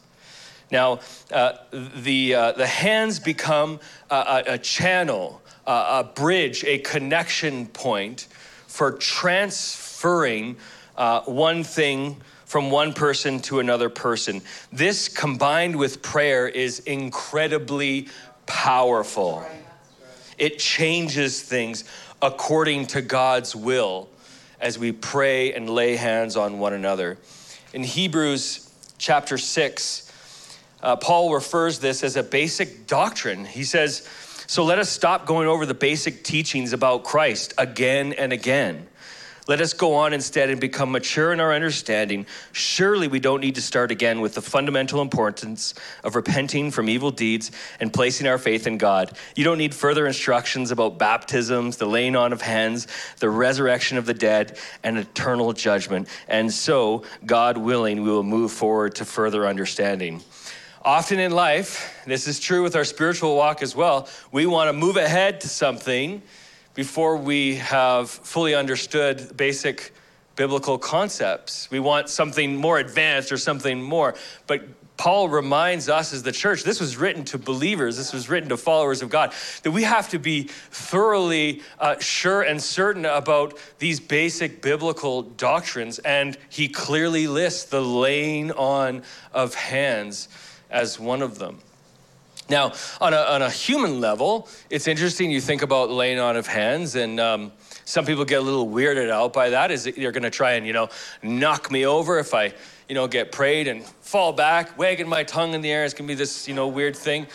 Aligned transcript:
Now, 0.69 0.99
uh, 1.31 1.53
the, 1.71 2.35
uh, 2.35 2.51
the 2.51 2.67
hands 2.67 3.19
become 3.19 3.79
a, 4.11 4.43
a 4.45 4.57
channel, 4.59 5.41
a 5.65 6.03
bridge, 6.03 6.63
a 6.63 6.77
connection 6.77 7.65
point 7.65 8.27
for 8.67 8.91
transferring 8.91 10.57
uh, 10.95 11.21
one 11.21 11.63
thing 11.63 12.17
from 12.51 12.69
one 12.69 12.91
person 12.91 13.39
to 13.39 13.61
another 13.61 13.87
person. 13.87 14.41
This 14.73 15.07
combined 15.07 15.77
with 15.77 16.01
prayer 16.01 16.49
is 16.49 16.79
incredibly 16.79 18.09
powerful. 18.45 19.45
It 20.37 20.59
changes 20.59 21.41
things 21.41 21.85
according 22.21 22.87
to 22.87 23.01
God's 23.01 23.55
will 23.55 24.09
as 24.59 24.77
we 24.77 24.91
pray 24.91 25.53
and 25.53 25.69
lay 25.69 25.95
hands 25.95 26.35
on 26.35 26.59
one 26.59 26.73
another. 26.73 27.17
In 27.71 27.85
Hebrews 27.85 28.69
chapter 28.97 29.37
6, 29.37 30.11
uh, 30.83 30.97
Paul 30.97 31.33
refers 31.33 31.79
this 31.79 32.03
as 32.03 32.17
a 32.17 32.23
basic 32.23 32.85
doctrine. 32.85 33.45
He 33.45 33.63
says, 33.63 34.05
So 34.47 34.65
let 34.65 34.77
us 34.77 34.89
stop 34.89 35.25
going 35.25 35.47
over 35.47 35.65
the 35.65 35.73
basic 35.73 36.25
teachings 36.25 36.73
about 36.73 37.05
Christ 37.05 37.53
again 37.57 38.11
and 38.11 38.33
again. 38.33 38.89
Let 39.51 39.59
us 39.59 39.73
go 39.73 39.95
on 39.95 40.13
instead 40.13 40.49
and 40.49 40.61
become 40.61 40.93
mature 40.93 41.33
in 41.33 41.41
our 41.41 41.53
understanding. 41.53 42.25
Surely 42.53 43.09
we 43.09 43.19
don't 43.19 43.41
need 43.41 43.55
to 43.55 43.61
start 43.61 43.91
again 43.91 44.21
with 44.21 44.33
the 44.33 44.41
fundamental 44.41 45.01
importance 45.01 45.73
of 46.05 46.15
repenting 46.15 46.71
from 46.71 46.87
evil 46.87 47.11
deeds 47.11 47.51
and 47.81 47.91
placing 47.91 48.27
our 48.27 48.37
faith 48.37 48.65
in 48.65 48.77
God. 48.77 49.11
You 49.35 49.43
don't 49.43 49.57
need 49.57 49.75
further 49.75 50.07
instructions 50.07 50.71
about 50.71 50.97
baptisms, 50.97 51.75
the 51.75 51.85
laying 51.85 52.15
on 52.15 52.31
of 52.31 52.41
hands, 52.41 52.87
the 53.19 53.29
resurrection 53.29 53.97
of 53.97 54.05
the 54.05 54.13
dead, 54.13 54.57
and 54.83 54.97
eternal 54.97 55.51
judgment. 55.51 56.07
And 56.29 56.49
so, 56.49 57.03
God 57.25 57.57
willing, 57.57 58.03
we 58.03 58.09
will 58.09 58.23
move 58.23 58.53
forward 58.53 58.95
to 58.95 59.03
further 59.03 59.45
understanding. 59.45 60.21
Often 60.81 61.19
in 61.19 61.33
life, 61.33 62.01
this 62.05 62.25
is 62.25 62.39
true 62.39 62.63
with 62.63 62.77
our 62.77 62.85
spiritual 62.85 63.35
walk 63.35 63.61
as 63.61 63.75
well, 63.75 64.07
we 64.31 64.45
want 64.45 64.69
to 64.69 64.73
move 64.73 64.95
ahead 64.95 65.41
to 65.41 65.49
something 65.49 66.21
before 66.73 67.17
we 67.17 67.55
have 67.55 68.09
fully 68.09 68.55
understood 68.55 69.35
basic 69.35 69.93
biblical 70.35 70.77
concepts. 70.77 71.69
We 71.69 71.79
want 71.79 72.09
something 72.09 72.55
more 72.55 72.79
advanced 72.79 73.31
or 73.31 73.37
something 73.37 73.81
more. 73.81 74.15
But 74.47 74.63
Paul 74.97 75.29
reminds 75.29 75.89
us 75.89 76.13
as 76.13 76.21
the 76.23 76.31
church, 76.31 76.63
this 76.63 76.79
was 76.79 76.95
written 76.95 77.25
to 77.25 77.39
believers, 77.39 77.97
this 77.97 78.13
was 78.13 78.29
written 78.29 78.49
to 78.49 78.57
followers 78.57 79.01
of 79.01 79.09
God, 79.09 79.33
that 79.63 79.71
we 79.71 79.83
have 79.83 80.09
to 80.09 80.19
be 80.19 80.43
thoroughly 80.43 81.63
uh, 81.79 81.97
sure 81.99 82.43
and 82.43 82.61
certain 82.61 83.05
about 83.05 83.57
these 83.79 83.99
basic 83.99 84.61
biblical 84.61 85.23
doctrines. 85.23 85.97
And 85.99 86.37
he 86.49 86.67
clearly 86.67 87.27
lists 87.27 87.63
the 87.65 87.81
laying 87.81 88.51
on 88.51 89.01
of 89.33 89.55
hands 89.55 90.29
as 90.69 90.99
one 90.99 91.23
of 91.23 91.39
them. 91.39 91.59
Now, 92.49 92.73
on 92.99 93.13
a, 93.13 93.17
on 93.17 93.41
a 93.41 93.49
human 93.49 94.01
level, 94.01 94.49
it's 94.69 94.87
interesting. 94.87 95.31
You 95.31 95.41
think 95.41 95.61
about 95.61 95.89
laying 95.89 96.19
on 96.19 96.35
of 96.35 96.47
hands, 96.47 96.95
and 96.95 97.19
um, 97.19 97.51
some 97.85 98.05
people 98.05 98.25
get 98.25 98.39
a 98.39 98.43
little 98.43 98.67
weirded 98.67 99.09
out 99.09 99.31
by 99.31 99.51
that. 99.51 99.71
Is 99.71 99.85
you're 99.85 100.11
going 100.11 100.23
to 100.23 100.29
try 100.29 100.53
and 100.53 100.67
you 100.67 100.73
know 100.73 100.89
knock 101.23 101.71
me 101.71 101.85
over 101.85 102.19
if 102.19 102.33
I 102.33 102.53
you 102.89 102.95
know 102.95 103.07
get 103.07 103.31
prayed 103.31 103.67
and 103.67 103.83
fall 103.83 104.33
back, 104.33 104.77
wagging 104.77 105.07
my 105.07 105.23
tongue 105.23 105.53
in 105.53 105.61
the 105.61 105.71
air. 105.71 105.85
It's 105.85 105.93
going 105.93 106.07
to 106.07 106.11
be 106.13 106.17
this 106.17 106.47
you 106.47 106.53
know 106.53 106.67
weird 106.67 106.95
thing. 106.95 107.27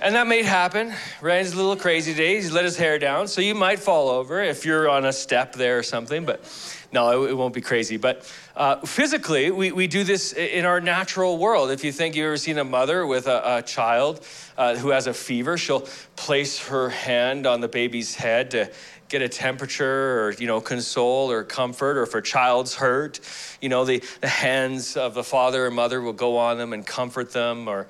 And 0.00 0.16
that 0.16 0.26
may 0.26 0.42
happen. 0.42 0.92
Ryan's 1.20 1.52
a 1.52 1.56
little 1.56 1.76
crazy 1.76 2.12
today. 2.12 2.34
He's 2.34 2.50
let 2.50 2.64
his 2.64 2.76
hair 2.76 2.98
down, 2.98 3.28
so 3.28 3.40
you 3.40 3.54
might 3.54 3.78
fall 3.78 4.08
over 4.08 4.42
if 4.42 4.64
you're 4.64 4.88
on 4.88 5.04
a 5.04 5.12
step 5.12 5.52
there 5.52 5.78
or 5.78 5.84
something. 5.84 6.24
But 6.24 6.44
no, 6.92 7.24
it, 7.24 7.36
won't 7.36 7.54
be 7.54 7.60
crazy. 7.60 7.96
But 7.96 8.30
uh, 8.54 8.76
physically, 8.76 9.50
we, 9.50 9.72
we 9.72 9.86
do 9.86 10.04
this 10.04 10.32
in 10.34 10.64
our 10.64 10.80
natural 10.80 11.38
world. 11.38 11.70
If 11.70 11.84
you 11.84 11.92
think 11.92 12.14
you've 12.14 12.26
ever 12.26 12.36
seen 12.36 12.58
a 12.58 12.64
mother 12.64 13.06
with 13.06 13.26
a, 13.26 13.58
a 13.58 13.62
child 13.62 14.24
uh, 14.58 14.76
who 14.76 14.90
has 14.90 15.06
a 15.06 15.14
fever, 15.14 15.56
she'll 15.56 15.88
place 16.16 16.58
her 16.66 16.90
hand 16.90 17.46
on 17.46 17.60
the 17.60 17.68
baby's 17.68 18.14
head 18.14 18.50
to 18.52 18.70
get 19.08 19.22
a 19.22 19.28
temperature 19.28 20.22
or 20.22 20.32
you 20.32 20.46
know 20.46 20.58
console 20.58 21.30
or 21.30 21.44
comfort 21.44 21.98
or 21.98 22.02
if 22.02 22.14
a 22.14 22.22
child's 22.22 22.74
hurt 22.74 23.20
you 23.60 23.68
know 23.68 23.84
the, 23.84 24.02
the 24.22 24.28
hands 24.28 24.96
of 24.96 25.12
the 25.12 25.22
father 25.22 25.66
and 25.66 25.76
mother 25.76 26.00
will 26.00 26.14
go 26.14 26.38
on 26.38 26.56
them 26.56 26.72
and 26.72 26.86
comfort 26.86 27.30
them 27.30 27.68
or 27.68 27.86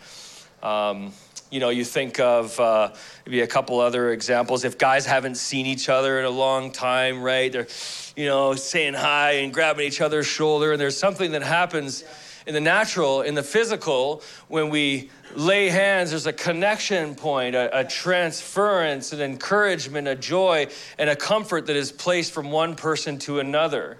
um, 0.64 1.12
you 1.52 1.60
know, 1.60 1.68
you 1.68 1.84
think 1.84 2.18
of 2.18 2.58
uh, 2.58 2.92
maybe 3.26 3.42
a 3.42 3.46
couple 3.46 3.78
other 3.78 4.10
examples. 4.10 4.64
If 4.64 4.78
guys 4.78 5.04
haven't 5.04 5.34
seen 5.34 5.66
each 5.66 5.90
other 5.90 6.18
in 6.18 6.24
a 6.24 6.30
long 6.30 6.72
time, 6.72 7.22
right? 7.22 7.52
They're, 7.52 7.68
you 8.16 8.26
know, 8.26 8.54
saying 8.54 8.94
hi 8.94 9.32
and 9.32 9.52
grabbing 9.52 9.86
each 9.86 10.00
other's 10.00 10.26
shoulder, 10.26 10.72
and 10.72 10.80
there's 10.80 10.96
something 10.96 11.32
that 11.32 11.42
happens 11.42 12.04
in 12.46 12.54
the 12.54 12.60
natural, 12.60 13.22
in 13.22 13.34
the 13.34 13.42
physical, 13.42 14.22
when 14.48 14.68
we 14.68 15.10
lay 15.34 15.68
hands, 15.68 16.10
there's 16.10 16.26
a 16.26 16.32
connection 16.32 17.14
point, 17.14 17.54
a, 17.54 17.80
a, 17.80 17.84
transference, 17.84 19.12
an 19.12 19.20
encouragement, 19.20 20.08
a 20.08 20.16
joy, 20.16 20.66
and 20.98 21.08
a 21.08 21.16
comfort 21.16 21.66
that 21.66 21.76
is 21.76 21.92
placed 21.92 22.32
from 22.32 22.50
one 22.50 22.74
person 22.74 23.18
to 23.20 23.38
another. 23.38 23.98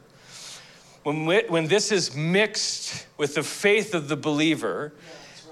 When, 1.05 1.27
we, 1.27 1.45
when 1.49 1.69
this 1.69 1.93
is 1.93 2.15
mixed 2.17 3.07
with 3.17 3.35
the 3.35 3.43
faith 3.43 3.95
of 3.95 4.09
the 4.09 4.17
believer, 4.17 4.93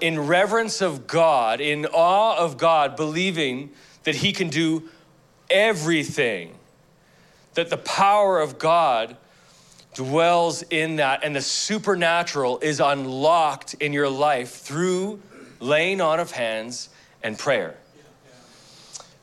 in 0.01 0.19
reverence 0.19 0.81
of 0.81 1.07
God, 1.07 1.61
in 1.61 1.85
awe 1.85 2.37
of 2.37 2.57
God, 2.57 2.95
believing 2.95 3.71
that 4.03 4.15
He 4.15 4.33
can 4.33 4.49
do 4.49 4.89
everything, 5.49 6.55
that 7.53 7.69
the 7.69 7.77
power 7.77 8.39
of 8.39 8.57
God 8.57 9.17
dwells 9.93 10.63
in 10.63 10.97
that, 10.97 11.23
and 11.23 11.35
the 11.35 11.41
supernatural 11.41 12.59
is 12.59 12.79
unlocked 12.79 13.73
in 13.75 13.93
your 13.93 14.09
life 14.09 14.51
through 14.51 15.19
laying 15.59 16.01
on 16.01 16.19
of 16.19 16.31
hands 16.31 16.89
and 17.23 17.37
prayer. 17.37 17.75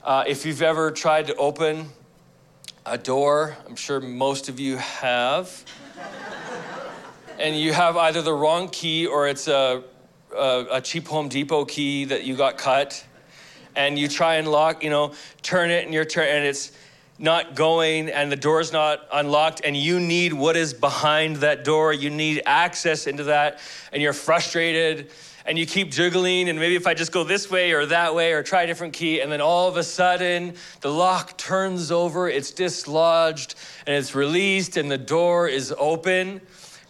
Uh, 0.04 0.24
if 0.26 0.44
you've 0.46 0.62
ever 0.62 0.90
tried 0.90 1.26
to 1.26 1.34
open 1.36 1.86
a 2.86 2.98
door, 2.98 3.56
I'm 3.66 3.76
sure 3.76 4.00
most 4.00 4.48
of 4.48 4.60
you 4.60 4.76
have, 4.76 5.64
and 7.38 7.56
you 7.56 7.72
have 7.72 7.96
either 7.96 8.22
the 8.22 8.32
wrong 8.32 8.68
key 8.68 9.06
or 9.06 9.28
it's 9.28 9.48
a 9.48 9.82
a, 10.36 10.66
a 10.72 10.80
cheap 10.80 11.06
Home 11.08 11.28
Depot 11.28 11.64
key 11.64 12.04
that 12.06 12.24
you 12.24 12.36
got 12.36 12.58
cut, 12.58 13.04
and 13.76 13.98
you 13.98 14.08
try 14.08 14.36
and 14.36 14.48
lock, 14.48 14.82
you 14.82 14.90
know, 14.90 15.12
turn 15.42 15.70
it 15.70 15.84
and 15.84 15.94
you're 15.94 16.04
turn 16.04 16.28
and 16.28 16.44
it's 16.44 16.72
not 17.18 17.54
going 17.54 18.08
and 18.08 18.30
the 18.30 18.36
door's 18.36 18.72
not 18.72 19.06
unlocked 19.12 19.60
and 19.64 19.76
you 19.76 19.98
need 19.98 20.32
what 20.32 20.56
is 20.56 20.72
behind 20.72 21.36
that 21.36 21.64
door. 21.64 21.92
You 21.92 22.10
need 22.10 22.42
access 22.46 23.06
into 23.06 23.24
that 23.24 23.58
and 23.92 24.00
you're 24.00 24.12
frustrated 24.12 25.10
and 25.44 25.58
you 25.58 25.64
keep 25.64 25.90
jiggling 25.90 26.50
and 26.50 26.58
maybe 26.58 26.76
if 26.76 26.86
i 26.86 26.92
just 26.92 27.10
go 27.10 27.24
this 27.24 27.50
way 27.50 27.72
or 27.72 27.86
that 27.86 28.14
way 28.14 28.32
or 28.34 28.42
try 28.42 28.62
a 28.62 28.66
different 28.66 28.92
key 28.92 29.20
and 29.20 29.32
then 29.32 29.40
all 29.40 29.66
of 29.66 29.78
a 29.78 29.82
sudden 29.82 30.54
the 30.82 30.92
lock 30.92 31.38
turns 31.38 31.90
over 31.90 32.28
it's 32.28 32.50
dislodged 32.50 33.54
and 33.86 33.96
it's 33.96 34.14
released 34.14 34.76
and 34.76 34.90
the 34.90 34.98
door 34.98 35.48
is 35.48 35.74
open 35.78 36.38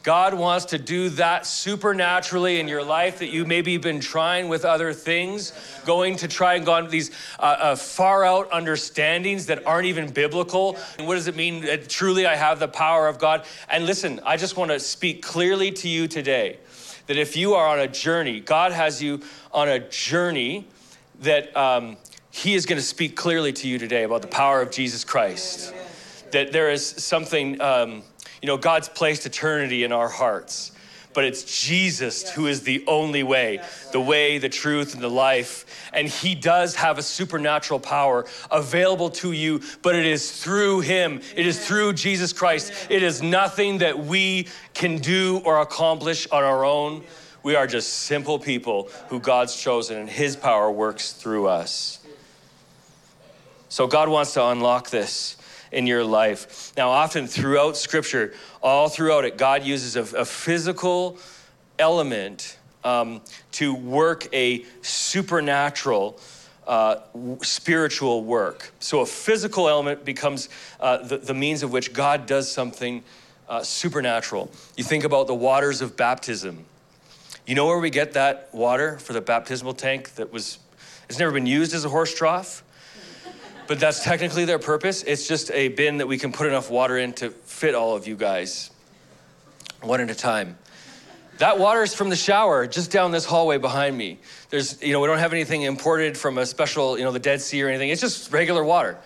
God 0.08 0.32
wants 0.32 0.64
to 0.64 0.78
do 0.78 1.10
that 1.10 1.44
supernaturally 1.44 2.60
in 2.60 2.66
your 2.66 2.82
life 2.82 3.18
that 3.18 3.28
you 3.28 3.44
maybe 3.44 3.76
been 3.76 4.00
trying 4.00 4.48
with 4.48 4.64
other 4.64 4.94
things, 4.94 5.52
going 5.84 6.16
to 6.16 6.28
try 6.28 6.54
and 6.54 6.64
go 6.64 6.72
on 6.72 6.88
these 6.88 7.10
uh, 7.38 7.42
uh, 7.42 7.76
far 7.76 8.24
out 8.24 8.50
understandings 8.50 9.44
that 9.44 9.66
aren't 9.66 9.84
even 9.84 10.10
biblical. 10.10 10.78
And 10.96 11.06
what 11.06 11.16
does 11.16 11.26
it 11.26 11.36
mean 11.36 11.60
that 11.60 11.90
truly 11.90 12.24
I 12.24 12.36
have 12.36 12.58
the 12.58 12.68
power 12.68 13.06
of 13.06 13.18
God? 13.18 13.44
And 13.68 13.84
listen, 13.84 14.18
I 14.24 14.38
just 14.38 14.56
want 14.56 14.70
to 14.70 14.80
speak 14.80 15.20
clearly 15.20 15.72
to 15.72 15.90
you 15.90 16.08
today 16.08 16.56
that 17.06 17.18
if 17.18 17.36
you 17.36 17.52
are 17.52 17.68
on 17.68 17.78
a 17.78 17.86
journey, 17.86 18.40
God 18.40 18.72
has 18.72 19.02
you 19.02 19.20
on 19.52 19.68
a 19.68 19.78
journey 19.90 20.66
that 21.20 21.54
um, 21.54 21.98
He 22.30 22.54
is 22.54 22.64
going 22.64 22.80
to 22.80 22.86
speak 22.86 23.14
clearly 23.14 23.52
to 23.52 23.68
you 23.68 23.78
today 23.78 24.04
about 24.04 24.22
the 24.22 24.28
power 24.28 24.62
of 24.62 24.70
Jesus 24.70 25.04
Christ. 25.04 25.74
That 26.30 26.50
there 26.52 26.70
is 26.70 26.86
something. 26.86 27.60
Um, 27.60 28.04
you 28.42 28.46
know, 28.46 28.56
God's 28.56 28.88
placed 28.88 29.26
eternity 29.26 29.84
in 29.84 29.92
our 29.92 30.08
hearts. 30.08 30.72
but 31.14 31.24
it's 31.24 31.64
Jesus 31.64 32.30
who 32.30 32.46
is 32.46 32.62
the 32.62 32.84
only 32.86 33.24
way, 33.24 33.60
the 33.90 34.00
way, 34.00 34.38
the 34.38 34.48
truth, 34.48 34.94
and 34.94 35.02
the 35.02 35.10
life. 35.10 35.90
And 35.92 36.06
He 36.06 36.36
does 36.36 36.76
have 36.76 36.98
a 36.98 37.02
supernatural 37.02 37.80
power 37.80 38.26
available 38.52 39.10
to 39.10 39.32
you, 39.32 39.60
but 39.82 39.96
it 39.96 40.06
is 40.06 40.30
through 40.42 40.80
Him. 40.80 41.20
It 41.34 41.46
is 41.46 41.66
through 41.66 41.94
Jesus 41.94 42.32
Christ. 42.32 42.72
It 42.88 43.02
is 43.02 43.20
nothing 43.22 43.78
that 43.78 43.98
we 43.98 44.46
can 44.74 44.98
do 44.98 45.40
or 45.44 45.60
accomplish 45.60 46.28
on 46.30 46.44
our 46.44 46.64
own. 46.64 47.02
We 47.42 47.56
are 47.56 47.66
just 47.66 47.92
simple 47.92 48.38
people 48.38 48.88
who 49.08 49.18
God's 49.18 49.60
chosen, 49.60 49.96
and 49.96 50.08
His 50.08 50.36
power 50.36 50.70
works 50.70 51.12
through 51.12 51.48
us. 51.48 51.98
So 53.70 53.86
God 53.86 54.08
wants 54.08 54.34
to 54.34 54.46
unlock 54.46 54.90
this 54.90 55.36
in 55.72 55.86
your 55.86 56.04
life. 56.04 56.72
Now, 56.76 56.90
often 56.90 57.26
throughout 57.26 57.76
Scripture, 57.76 58.34
all 58.62 58.88
throughout 58.88 59.24
it, 59.24 59.36
God 59.36 59.64
uses 59.64 59.96
a, 59.96 60.02
a 60.16 60.24
physical 60.24 61.18
element 61.78 62.58
um, 62.84 63.20
to 63.52 63.74
work 63.74 64.28
a 64.32 64.64
supernatural. 64.82 66.18
Uh, 66.66 67.00
spiritual 67.40 68.22
work. 68.24 68.72
So 68.78 69.00
a 69.00 69.06
physical 69.06 69.70
element 69.70 70.04
becomes 70.04 70.50
uh, 70.78 70.98
the, 70.98 71.16
the, 71.16 71.32
means 71.32 71.62
of 71.62 71.72
which 71.72 71.94
God 71.94 72.26
does 72.26 72.52
something 72.52 73.02
uh, 73.48 73.62
supernatural. 73.62 74.50
You 74.76 74.84
think 74.84 75.04
about 75.04 75.28
the 75.28 75.34
waters 75.34 75.80
of 75.80 75.96
baptism. 75.96 76.66
You 77.46 77.54
know 77.54 77.64
where 77.64 77.78
we 77.78 77.88
get 77.88 78.12
that 78.12 78.50
water 78.52 78.98
for 78.98 79.14
the 79.14 79.22
baptismal 79.22 79.72
tank 79.72 80.16
that 80.16 80.30
was, 80.30 80.58
it's 81.08 81.18
never 81.18 81.32
been 81.32 81.46
used 81.46 81.72
as 81.72 81.86
a 81.86 81.88
horse 81.88 82.14
trough? 82.14 82.62
But 83.68 83.78
that's 83.78 84.02
technically 84.02 84.46
their 84.46 84.58
purpose. 84.58 85.04
It's 85.04 85.28
just 85.28 85.50
a 85.52 85.68
bin 85.68 85.98
that 85.98 86.08
we 86.08 86.18
can 86.18 86.32
put 86.32 86.46
enough 86.46 86.70
water 86.70 86.98
in 86.98 87.12
to 87.14 87.30
fit 87.30 87.74
all 87.74 87.94
of 87.94 88.08
you 88.08 88.16
guys, 88.16 88.70
one 89.82 90.00
at 90.00 90.10
a 90.10 90.14
time. 90.14 90.58
That 91.36 91.58
water 91.58 91.82
is 91.82 91.94
from 91.94 92.08
the 92.08 92.16
shower 92.16 92.66
just 92.66 92.90
down 92.90 93.12
this 93.12 93.24
hallway 93.24 93.58
behind 93.58 93.96
me. 93.96 94.18
There's, 94.50 94.82
you 94.82 94.92
know, 94.92 95.00
we 95.00 95.06
don't 95.06 95.18
have 95.18 95.32
anything 95.32 95.62
imported 95.62 96.18
from 96.18 96.38
a 96.38 96.46
special, 96.46 96.98
you 96.98 97.04
know, 97.04 97.12
the 97.12 97.20
Dead 97.20 97.40
Sea 97.40 97.62
or 97.62 97.68
anything. 97.68 97.90
It's 97.90 98.00
just 98.00 98.32
regular 98.32 98.64
water. 98.64 98.98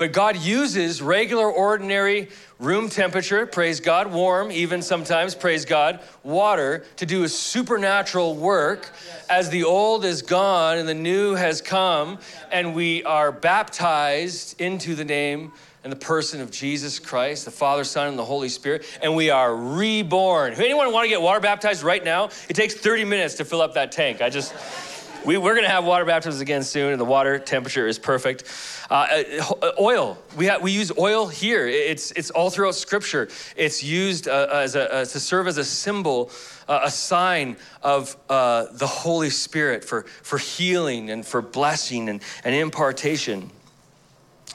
But 0.00 0.12
God 0.12 0.38
uses 0.38 1.02
regular, 1.02 1.46
ordinary, 1.46 2.30
room 2.58 2.88
temperature, 2.88 3.44
praise 3.44 3.80
God, 3.80 4.10
warm, 4.10 4.50
even 4.50 4.80
sometimes, 4.80 5.34
praise 5.34 5.66
God, 5.66 6.00
water 6.22 6.86
to 6.96 7.04
do 7.04 7.24
a 7.24 7.28
supernatural 7.28 8.34
work 8.34 8.90
as 9.28 9.50
the 9.50 9.64
old 9.64 10.06
is 10.06 10.22
gone 10.22 10.78
and 10.78 10.88
the 10.88 10.94
new 10.94 11.34
has 11.34 11.60
come, 11.60 12.18
and 12.50 12.74
we 12.74 13.04
are 13.04 13.30
baptized 13.30 14.58
into 14.58 14.94
the 14.94 15.04
name 15.04 15.52
and 15.84 15.92
the 15.92 15.98
person 15.98 16.40
of 16.40 16.50
Jesus 16.50 16.98
Christ, 16.98 17.44
the 17.44 17.50
Father, 17.50 17.84
Son, 17.84 18.08
and 18.08 18.18
the 18.18 18.24
Holy 18.24 18.48
Spirit, 18.48 18.86
and 19.02 19.14
we 19.14 19.28
are 19.28 19.54
reborn. 19.54 20.54
Anyone 20.54 20.94
want 20.94 21.04
to 21.04 21.10
get 21.10 21.20
water 21.20 21.40
baptized 21.40 21.82
right 21.82 22.02
now? 22.02 22.30
It 22.48 22.54
takes 22.54 22.72
30 22.72 23.04
minutes 23.04 23.34
to 23.34 23.44
fill 23.44 23.60
up 23.60 23.74
that 23.74 23.92
tank. 23.92 24.22
I 24.22 24.30
just. 24.30 24.54
We, 25.24 25.36
are 25.36 25.40
going 25.40 25.62
to 25.62 25.68
have 25.68 25.84
water 25.84 26.06
baptisms 26.06 26.40
again 26.40 26.62
soon, 26.62 26.92
and 26.92 27.00
the 27.00 27.04
water 27.04 27.38
temperature 27.38 27.86
is 27.86 27.98
perfect. 27.98 28.44
Uh, 28.88 29.22
uh 29.62 29.72
oil, 29.78 30.18
we, 30.36 30.46
ha- 30.46 30.58
we 30.60 30.72
use 30.72 30.90
oil 30.96 31.26
here. 31.26 31.66
It's, 31.66 32.10
it's 32.12 32.30
all 32.30 32.48
throughout 32.48 32.74
Scripture. 32.74 33.28
It's 33.54 33.82
used 33.82 34.28
uh, 34.28 34.48
as 34.50 34.76
a, 34.76 34.92
uh, 34.92 35.04
to 35.04 35.20
serve 35.20 35.46
as 35.46 35.58
a 35.58 35.64
symbol, 35.64 36.30
uh, 36.68 36.80
a 36.84 36.90
sign 36.90 37.56
of 37.82 38.16
uh, 38.30 38.66
the 38.72 38.86
Holy 38.86 39.30
Spirit 39.30 39.84
for, 39.84 40.02
for 40.22 40.38
healing 40.38 41.10
and 41.10 41.26
for 41.26 41.42
blessing 41.42 42.08
and, 42.08 42.22
and 42.42 42.54
impartation. 42.54 43.50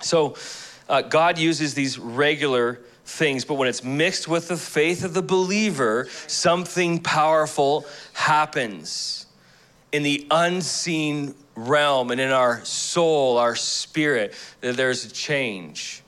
So, 0.01 0.35
God 1.09 1.39
uses 1.39 1.73
these 1.73 1.97
regular 1.97 2.79
things, 3.05 3.43
but 3.43 3.55
when 3.55 3.67
it's 3.67 3.83
mixed 3.83 4.27
with 4.27 4.47
the 4.47 4.57
faith 4.57 5.03
of 5.03 5.13
the 5.13 5.23
believer, 5.23 6.07
something 6.27 6.99
powerful 6.99 7.85
happens 8.13 9.24
in 9.95 10.03
the 10.03 10.27
unseen 10.29 11.33
realm 11.55 12.11
and 12.11 12.19
in 12.19 12.29
our 12.29 12.63
soul, 12.65 13.37
our 13.37 13.55
spirit, 13.55 14.33
that 14.59 14.75
there's 14.75 15.05
a 15.05 15.09
change. 15.09 16.03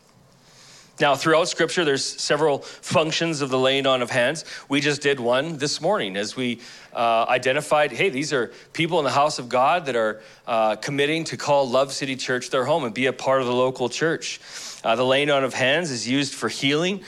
Now, 1.00 1.16
throughout 1.16 1.48
Scripture, 1.48 1.86
there's 1.86 2.04
several 2.04 2.57
functions 2.57 3.39
of 3.39 3.50
the 3.50 3.57
laying 3.57 3.88
on 3.88 4.01
of 4.01 4.10
hands. 4.10 4.44
We 4.68 4.81
just 4.81 5.01
did 5.01 5.22
one 5.22 5.57
this 5.57 5.80
morning 5.80 6.18
as 6.18 6.36
we 6.36 6.60
uh, 6.94 7.28
identified 7.30 7.94
hey, 7.94 8.10
these 8.10 8.34
are 8.34 8.51
people 8.74 9.00
in 9.00 9.06
the 9.06 9.12
house 9.12 9.39
of 9.39 9.48
God 9.48 9.86
that 9.86 9.95
are 9.95 10.22
uh, 10.45 10.75
committing 10.75 11.24
to 11.25 11.38
call 11.38 11.69
Love 11.69 11.94
City 11.94 12.18
Church 12.18 12.50
their 12.50 12.66
home 12.66 12.83
and 12.83 12.94
be 12.94 13.06
a 13.06 13.13
part 13.13 13.40
of 13.40 13.48
the 13.48 13.54
local 13.54 13.88
church. 13.88 14.42
Uh, 14.83 14.98
the 14.98 15.06
laying 15.06 15.30
on 15.31 15.45
of 15.45 15.54
hands 15.54 15.92
is 15.92 16.06
used 16.06 16.33
for 16.33 16.50
healing, 16.50 17.04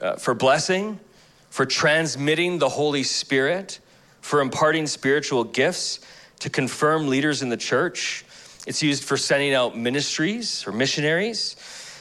uh, 0.00 0.16
for 0.16 0.34
blessing, 0.34 0.98
for 1.50 1.64
transmitting 1.64 2.58
the 2.58 2.70
Holy 2.70 3.04
Spirit, 3.04 3.78
for 4.22 4.40
imparting 4.40 4.88
spiritual 4.88 5.44
gifts, 5.44 6.00
to 6.40 6.50
confirm 6.50 7.08
leaders 7.08 7.42
in 7.42 7.48
the 7.48 7.56
church. 7.56 8.24
It's 8.66 8.82
used 8.82 9.04
for 9.04 9.16
sending 9.16 9.54
out 9.54 9.76
ministries 9.76 10.66
or 10.66 10.72
missionaries, 10.72 11.56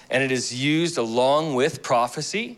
and 0.09 0.23
it 0.23 0.31
is 0.31 0.53
used 0.53 0.97
along 0.97 1.55
with 1.55 1.83
prophecy, 1.83 2.57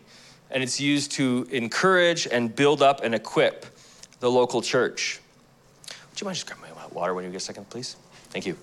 and 0.50 0.62
it's 0.62 0.80
used 0.80 1.12
to 1.12 1.46
encourage 1.50 2.26
and 2.26 2.54
build 2.54 2.82
up 2.82 3.02
and 3.02 3.14
equip 3.14 3.66
the 4.20 4.30
local 4.30 4.62
church. 4.62 5.20
Would 6.10 6.20
you 6.20 6.24
mind 6.24 6.36
just 6.36 6.46
grabbing 6.46 6.74
my 6.74 6.86
water 6.88 7.14
when 7.14 7.24
you 7.24 7.30
get 7.30 7.36
a 7.36 7.40
second, 7.40 7.68
please? 7.70 7.96
Thank 8.30 8.46
you. 8.46 8.56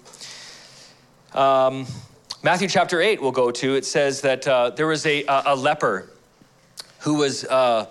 Um, 1.34 1.86
Matthew 2.44 2.68
chapter 2.68 3.02
8, 3.02 3.22
we'll 3.22 3.32
go 3.32 3.50
to. 3.52 3.76
It 3.76 3.86
says 3.86 4.22
that 4.22 4.48
uh, 4.48 4.70
there 4.72 4.88
was 4.88 5.06
a, 5.06 5.24
a, 5.28 5.56
leper 5.56 6.10
who 7.00 7.16
was, 7.16 7.44
uh, 7.46 7.88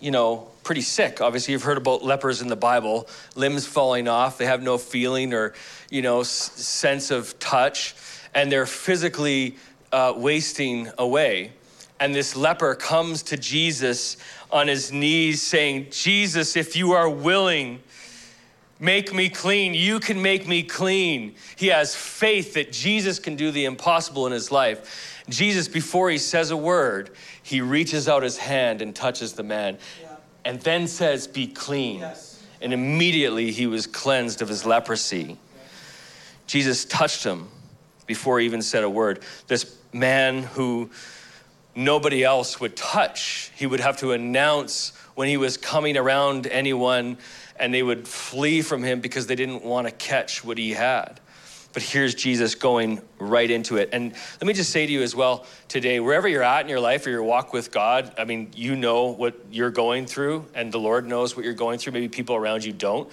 you 0.00 0.10
know, 0.10 0.48
pretty 0.62 0.80
sick. 0.80 1.20
Obviously, 1.20 1.52
you've 1.52 1.62
heard 1.62 1.78
about 1.78 2.04
lepers 2.04 2.42
in 2.42 2.48
the 2.48 2.56
Bible, 2.56 3.08
limbs 3.34 3.66
falling 3.66 4.08
off, 4.08 4.38
they 4.38 4.46
have 4.46 4.62
no 4.62 4.78
feeling 4.78 5.32
or, 5.34 5.54
you 5.90 6.02
know, 6.02 6.20
s- 6.20 6.28
sense 6.28 7.10
of 7.10 7.38
touch, 7.38 7.94
and 8.34 8.50
they're 8.50 8.66
physically 8.66 9.56
uh, 9.92 10.12
wasting 10.16 10.88
away. 10.98 11.52
And 11.98 12.14
this 12.14 12.36
leper 12.36 12.74
comes 12.74 13.22
to 13.24 13.36
Jesus 13.36 14.16
on 14.50 14.68
his 14.68 14.90
knees 14.92 15.42
saying, 15.42 15.88
Jesus, 15.90 16.56
if 16.56 16.74
you 16.74 16.92
are 16.92 17.10
willing, 17.10 17.80
make 18.78 19.12
me 19.12 19.28
clean. 19.28 19.74
You 19.74 20.00
can 20.00 20.22
make 20.22 20.48
me 20.48 20.62
clean. 20.62 21.34
He 21.56 21.66
has 21.66 21.94
faith 21.94 22.54
that 22.54 22.72
Jesus 22.72 23.18
can 23.18 23.36
do 23.36 23.50
the 23.50 23.66
impossible 23.66 24.26
in 24.26 24.32
his 24.32 24.50
life. 24.50 25.24
Jesus, 25.28 25.68
before 25.68 26.10
he 26.10 26.18
says 26.18 26.50
a 26.50 26.56
word, 26.56 27.10
he 27.42 27.60
reaches 27.60 28.08
out 28.08 28.22
his 28.22 28.38
hand 28.38 28.80
and 28.80 28.94
touches 28.94 29.34
the 29.34 29.42
man. 29.42 29.78
Yeah 30.00 30.09
and 30.44 30.60
then 30.60 30.86
says, 30.86 31.26
Be 31.26 31.46
clean. 31.46 32.00
Yes. 32.00 32.42
And 32.60 32.72
immediately 32.72 33.50
he 33.52 33.66
was 33.66 33.86
cleansed 33.86 34.42
of 34.42 34.48
his 34.48 34.66
leprosy. 34.66 35.38
Jesus 36.46 36.84
touched 36.84 37.24
him 37.24 37.48
before 38.06 38.40
he 38.40 38.46
even 38.46 38.60
said 38.60 38.84
a 38.84 38.90
word. 38.90 39.20
This 39.46 39.76
man 39.92 40.42
who 40.42 40.90
nobody 41.74 42.24
else 42.24 42.60
would 42.60 42.76
touch, 42.76 43.52
he 43.56 43.66
would 43.66 43.80
have 43.80 43.96
to 43.98 44.12
announce 44.12 44.92
when 45.14 45.28
he 45.28 45.36
was 45.36 45.56
coming 45.56 45.96
around 45.96 46.46
anyone, 46.46 47.18
and 47.56 47.72
they 47.72 47.82
would 47.82 48.06
flee 48.08 48.62
from 48.62 48.82
him 48.82 49.00
because 49.00 49.26
they 49.26 49.36
didn't 49.36 49.64
want 49.64 49.86
to 49.86 49.92
catch 49.92 50.44
what 50.44 50.58
he 50.58 50.72
had. 50.72 51.20
But 51.72 51.82
here's 51.82 52.14
Jesus 52.14 52.56
going 52.56 53.00
right 53.18 53.48
into 53.48 53.76
it. 53.76 53.90
And 53.92 54.12
let 54.12 54.42
me 54.42 54.52
just 54.52 54.70
say 54.70 54.86
to 54.86 54.92
you 54.92 55.02
as 55.02 55.14
well 55.14 55.46
today, 55.68 56.00
wherever 56.00 56.26
you're 56.26 56.42
at 56.42 56.62
in 56.62 56.68
your 56.68 56.80
life 56.80 57.06
or 57.06 57.10
your 57.10 57.22
walk 57.22 57.52
with 57.52 57.70
God, 57.70 58.12
I 58.18 58.24
mean, 58.24 58.50
you 58.56 58.74
know 58.74 59.06
what 59.06 59.38
you're 59.52 59.70
going 59.70 60.06
through, 60.06 60.46
and 60.54 60.72
the 60.72 60.80
Lord 60.80 61.06
knows 61.06 61.36
what 61.36 61.44
you're 61.44 61.54
going 61.54 61.78
through. 61.78 61.92
Maybe 61.92 62.08
people 62.08 62.34
around 62.34 62.64
you 62.64 62.72
don't. 62.72 63.10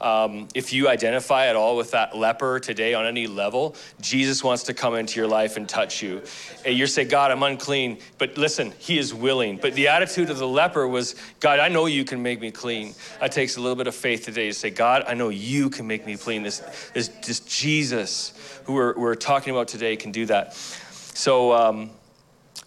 Um, 0.00 0.48
if 0.54 0.72
you 0.72 0.88
identify 0.88 1.46
at 1.46 1.56
all 1.56 1.76
with 1.76 1.90
that 1.90 2.16
leper 2.16 2.60
today 2.60 2.94
on 2.94 3.06
any 3.06 3.26
level, 3.26 3.74
Jesus 4.00 4.44
wants 4.44 4.62
to 4.64 4.74
come 4.74 4.94
into 4.94 5.18
your 5.18 5.28
life 5.28 5.56
and 5.56 5.68
touch 5.68 6.02
you. 6.02 6.22
And 6.64 6.76
you're 6.76 6.88
God, 7.08 7.30
I'm 7.30 7.42
unclean. 7.42 7.98
But 8.16 8.36
listen, 8.36 8.72
He 8.78 8.98
is 8.98 9.12
willing. 9.12 9.56
But 9.56 9.74
the 9.74 9.88
attitude 9.88 10.30
of 10.30 10.38
the 10.38 10.48
leper 10.48 10.86
was, 10.86 11.16
God, 11.40 11.60
I 11.60 11.68
know 11.68 11.86
you 11.86 12.04
can 12.04 12.22
make 12.22 12.40
me 12.40 12.50
clean. 12.50 12.94
It 13.20 13.32
takes 13.32 13.56
a 13.56 13.60
little 13.60 13.76
bit 13.76 13.86
of 13.86 13.94
faith 13.94 14.24
today 14.24 14.48
to 14.48 14.54
say, 14.54 14.70
God, 14.70 15.04
I 15.06 15.14
know 15.14 15.28
you 15.28 15.70
can 15.70 15.86
make 15.86 16.06
me 16.06 16.16
clean. 16.16 16.42
This, 16.42 16.60
this, 16.94 17.08
Jesus 17.40 18.62
who 18.64 18.74
we're, 18.74 18.98
we're 18.98 19.14
talking 19.14 19.52
about 19.52 19.68
today 19.68 19.96
can 19.96 20.12
do 20.12 20.26
that. 20.26 20.54
So, 20.54 21.52
um, 21.52 21.90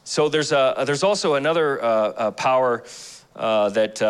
so 0.04 0.30
there's, 0.30 0.52
a, 0.52 0.84
there's 0.86 1.04
also 1.04 1.36
another 1.36 1.84
uh, 1.84 2.32
power 2.32 2.84
uh, 3.36 3.70
that. 3.70 4.02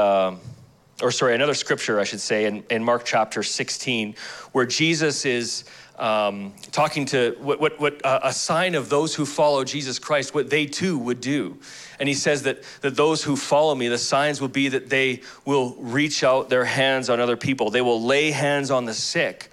Or 1.02 1.12
sorry, 1.12 1.34
another 1.34 1.54
scripture, 1.56 2.00
I 2.00 2.04
should 2.04 2.20
say, 2.20 2.46
in, 2.46 2.64
in 2.70 2.84
Mark 2.84 3.06
chapter 3.06 3.42
16, 3.42 4.16
where 4.52 4.66
Jesus 4.66 5.26
is 5.26 5.64
um, 5.98 6.54
talking 6.72 7.06
to 7.08 7.36
what, 7.40 7.60
what, 7.60 7.80
what 7.80 8.06
uh, 8.06 8.20
a 8.24 8.34
sign 8.34 8.76
of 8.76 8.90
those 8.90 9.16
who 9.16 9.26
follow 9.26 9.64
Jesus 9.64 10.00
Christ, 10.00 10.34
what 10.34 10.50
they 10.50 10.66
too 10.66 10.98
would 10.98 11.22
do. 11.22 11.60
And 12.00 12.10
he 12.10 12.16
says 12.16 12.44
that, 12.44 12.64
that 12.82 12.96
those 12.96 13.24
who 13.24 13.36
follow 13.36 13.76
me, 13.76 13.88
the 13.88 13.98
signs 13.98 14.42
will 14.42 14.48
be 14.48 14.70
that 14.70 14.90
they 14.90 15.22
will 15.46 15.76
reach 15.76 16.24
out 16.24 16.50
their 16.50 16.66
hands 16.66 17.10
on 17.10 17.20
other 17.20 17.38
people, 17.38 17.70
they 17.70 17.82
will 17.82 18.02
lay 18.02 18.32
hands 18.32 18.72
on 18.72 18.86
the 18.86 18.94
sick, 18.94 19.52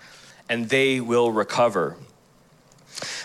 and 0.48 0.68
they 0.68 1.00
will 1.00 1.30
recover. 1.30 1.96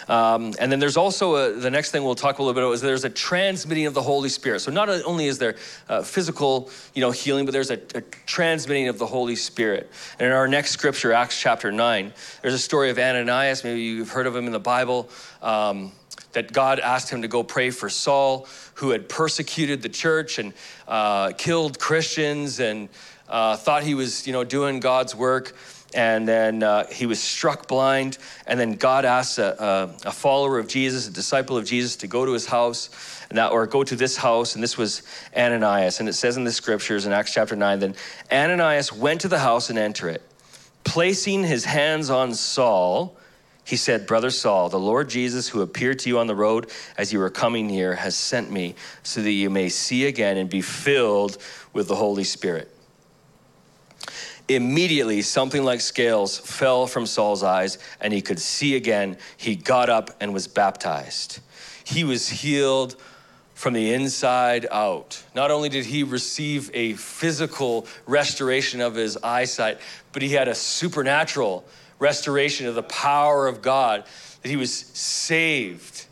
Um, 0.07 0.53
and 0.59 0.71
then 0.71 0.79
there's 0.79 0.97
also 0.97 1.35
a, 1.35 1.53
the 1.53 1.71
next 1.71 1.91
thing 1.91 2.03
we'll 2.03 2.15
talk 2.15 2.39
a 2.39 2.41
little 2.41 2.53
bit 2.53 2.63
about 2.63 2.73
is 2.73 2.81
there's 2.81 3.05
a 3.05 3.09
transmitting 3.09 3.85
of 3.85 3.93
the 3.93 4.01
Holy 4.01 4.29
Spirit. 4.29 4.59
So 4.59 4.71
not 4.71 4.89
only 5.05 5.27
is 5.27 5.37
there 5.37 5.55
uh, 5.89 6.01
physical, 6.01 6.69
you 6.93 7.01
know, 7.01 7.11
healing, 7.11 7.45
but 7.45 7.51
there's 7.51 7.71
a, 7.71 7.79
a, 7.95 8.01
transmitting 8.25 8.87
of 8.87 8.97
the 8.97 9.05
Holy 9.05 9.35
Spirit. 9.35 9.91
And 10.19 10.27
in 10.27 10.33
our 10.33 10.47
next 10.47 10.71
scripture, 10.71 11.13
Acts 11.13 11.39
chapter 11.39 11.71
nine, 11.71 12.13
there's 12.41 12.53
a 12.53 12.59
story 12.59 12.89
of 12.89 12.99
Ananias. 12.99 13.63
Maybe 13.63 13.81
you've 13.81 14.09
heard 14.09 14.27
of 14.27 14.35
him 14.35 14.45
in 14.45 14.51
the 14.51 14.59
Bible. 14.59 15.09
Um, 15.41 15.91
that 16.33 16.51
God 16.51 16.79
asked 16.79 17.09
him 17.09 17.21
to 17.21 17.27
go 17.27 17.43
pray 17.43 17.69
for 17.69 17.89
Saul, 17.89 18.47
who 18.75 18.89
had 18.89 19.07
persecuted 19.07 19.81
the 19.83 19.89
church 19.89 20.39
and 20.39 20.53
uh, 20.87 21.31
killed 21.33 21.79
Christians 21.79 22.59
and 22.59 22.89
uh, 23.29 23.55
thought 23.55 23.83
he 23.83 23.93
was, 23.95 24.27
you 24.27 24.33
know, 24.33 24.43
doing 24.43 24.79
God's 24.79 25.15
work 25.15 25.55
and 25.93 26.27
then 26.27 26.63
uh, 26.63 26.87
he 26.87 27.05
was 27.05 27.21
struck 27.21 27.67
blind. 27.67 28.17
And 28.47 28.59
then 28.59 28.73
God 28.73 29.05
asked 29.05 29.37
a, 29.37 29.63
a, 29.63 29.83
a, 30.05 30.11
follower 30.11 30.59
of 30.59 30.67
Jesus, 30.67 31.07
a 31.07 31.11
disciple 31.11 31.57
of 31.57 31.65
Jesus, 31.65 31.95
to 31.97 32.07
go 32.07 32.25
to 32.25 32.33
his 32.33 32.45
house, 32.45 32.89
that, 33.29 33.51
or 33.51 33.67
go 33.67 33.83
to 33.83 33.95
this 33.95 34.17
house. 34.17 34.55
And 34.55 34.63
this 34.63 34.77
was 34.77 35.03
Ananias. 35.35 35.99
And 35.99 36.09
it 36.09 36.13
says 36.13 36.37
in 36.37 36.43
the 36.43 36.51
scriptures 36.51 37.05
in 37.05 37.13
Acts 37.13 37.33
chapter 37.33 37.55
9 37.55 37.79
then 37.79 37.95
Ananias 38.31 38.91
went 38.91 39.21
to 39.21 39.27
the 39.27 39.39
house 39.39 39.69
and 39.69 39.77
entered 39.77 40.09
it. 40.09 40.21
Placing 40.83 41.43
his 41.43 41.65
hands 41.65 42.09
on 42.09 42.33
Saul, 42.33 43.17
he 43.65 43.77
said, 43.77 44.05
Brother 44.05 44.29
Saul, 44.29 44.67
the 44.67 44.79
Lord 44.79 45.09
Jesus, 45.09 45.47
who 45.47 45.61
appeared 45.61 45.99
to 45.99 46.09
you 46.09 46.19
on 46.19 46.27
the 46.27 46.35
road 46.35 46.69
as 46.97 47.13
you 47.13 47.19
were 47.19 47.29
coming 47.29 47.69
here, 47.69 47.95
has 47.95 48.15
sent 48.15 48.51
me 48.51 48.75
so 49.03 49.21
that 49.21 49.31
you 49.31 49.49
may 49.49 49.69
see 49.69 50.05
again 50.05 50.37
and 50.37 50.49
be 50.49 50.61
filled 50.61 51.37
with 51.71 51.87
the 51.87 51.95
Holy 51.95 52.25
Spirit. 52.25 52.72
Immediately, 54.49 55.21
something 55.21 55.63
like 55.63 55.79
scales 55.79 56.37
fell 56.37 56.85
from 56.85 57.05
Saul's 57.05 57.43
eyes, 57.43 57.77
and 58.01 58.11
he 58.11 58.21
could 58.21 58.39
see 58.39 58.75
again. 58.75 59.17
He 59.37 59.55
got 59.55 59.89
up 59.89 60.11
and 60.19 60.33
was 60.33 60.47
baptized. 60.47 61.39
He 61.85 62.03
was 62.03 62.27
healed 62.27 62.97
from 63.53 63.73
the 63.73 63.93
inside 63.93 64.67
out. 64.69 65.23
Not 65.33 65.49
only 65.49 65.69
did 65.69 65.85
he 65.85 66.03
receive 66.03 66.69
a 66.73 66.93
physical 66.93 67.87
restoration 68.05 68.81
of 68.81 68.95
his 68.95 69.17
eyesight, 69.17 69.79
but 70.11 70.21
he 70.21 70.33
had 70.33 70.49
a 70.49 70.55
supernatural 70.55 71.63
restoration 71.99 72.67
of 72.67 72.75
the 72.75 72.83
power 72.83 73.47
of 73.47 73.61
God, 73.61 74.03
that 74.41 74.49
he 74.49 74.57
was 74.57 74.73
saved. 74.73 76.05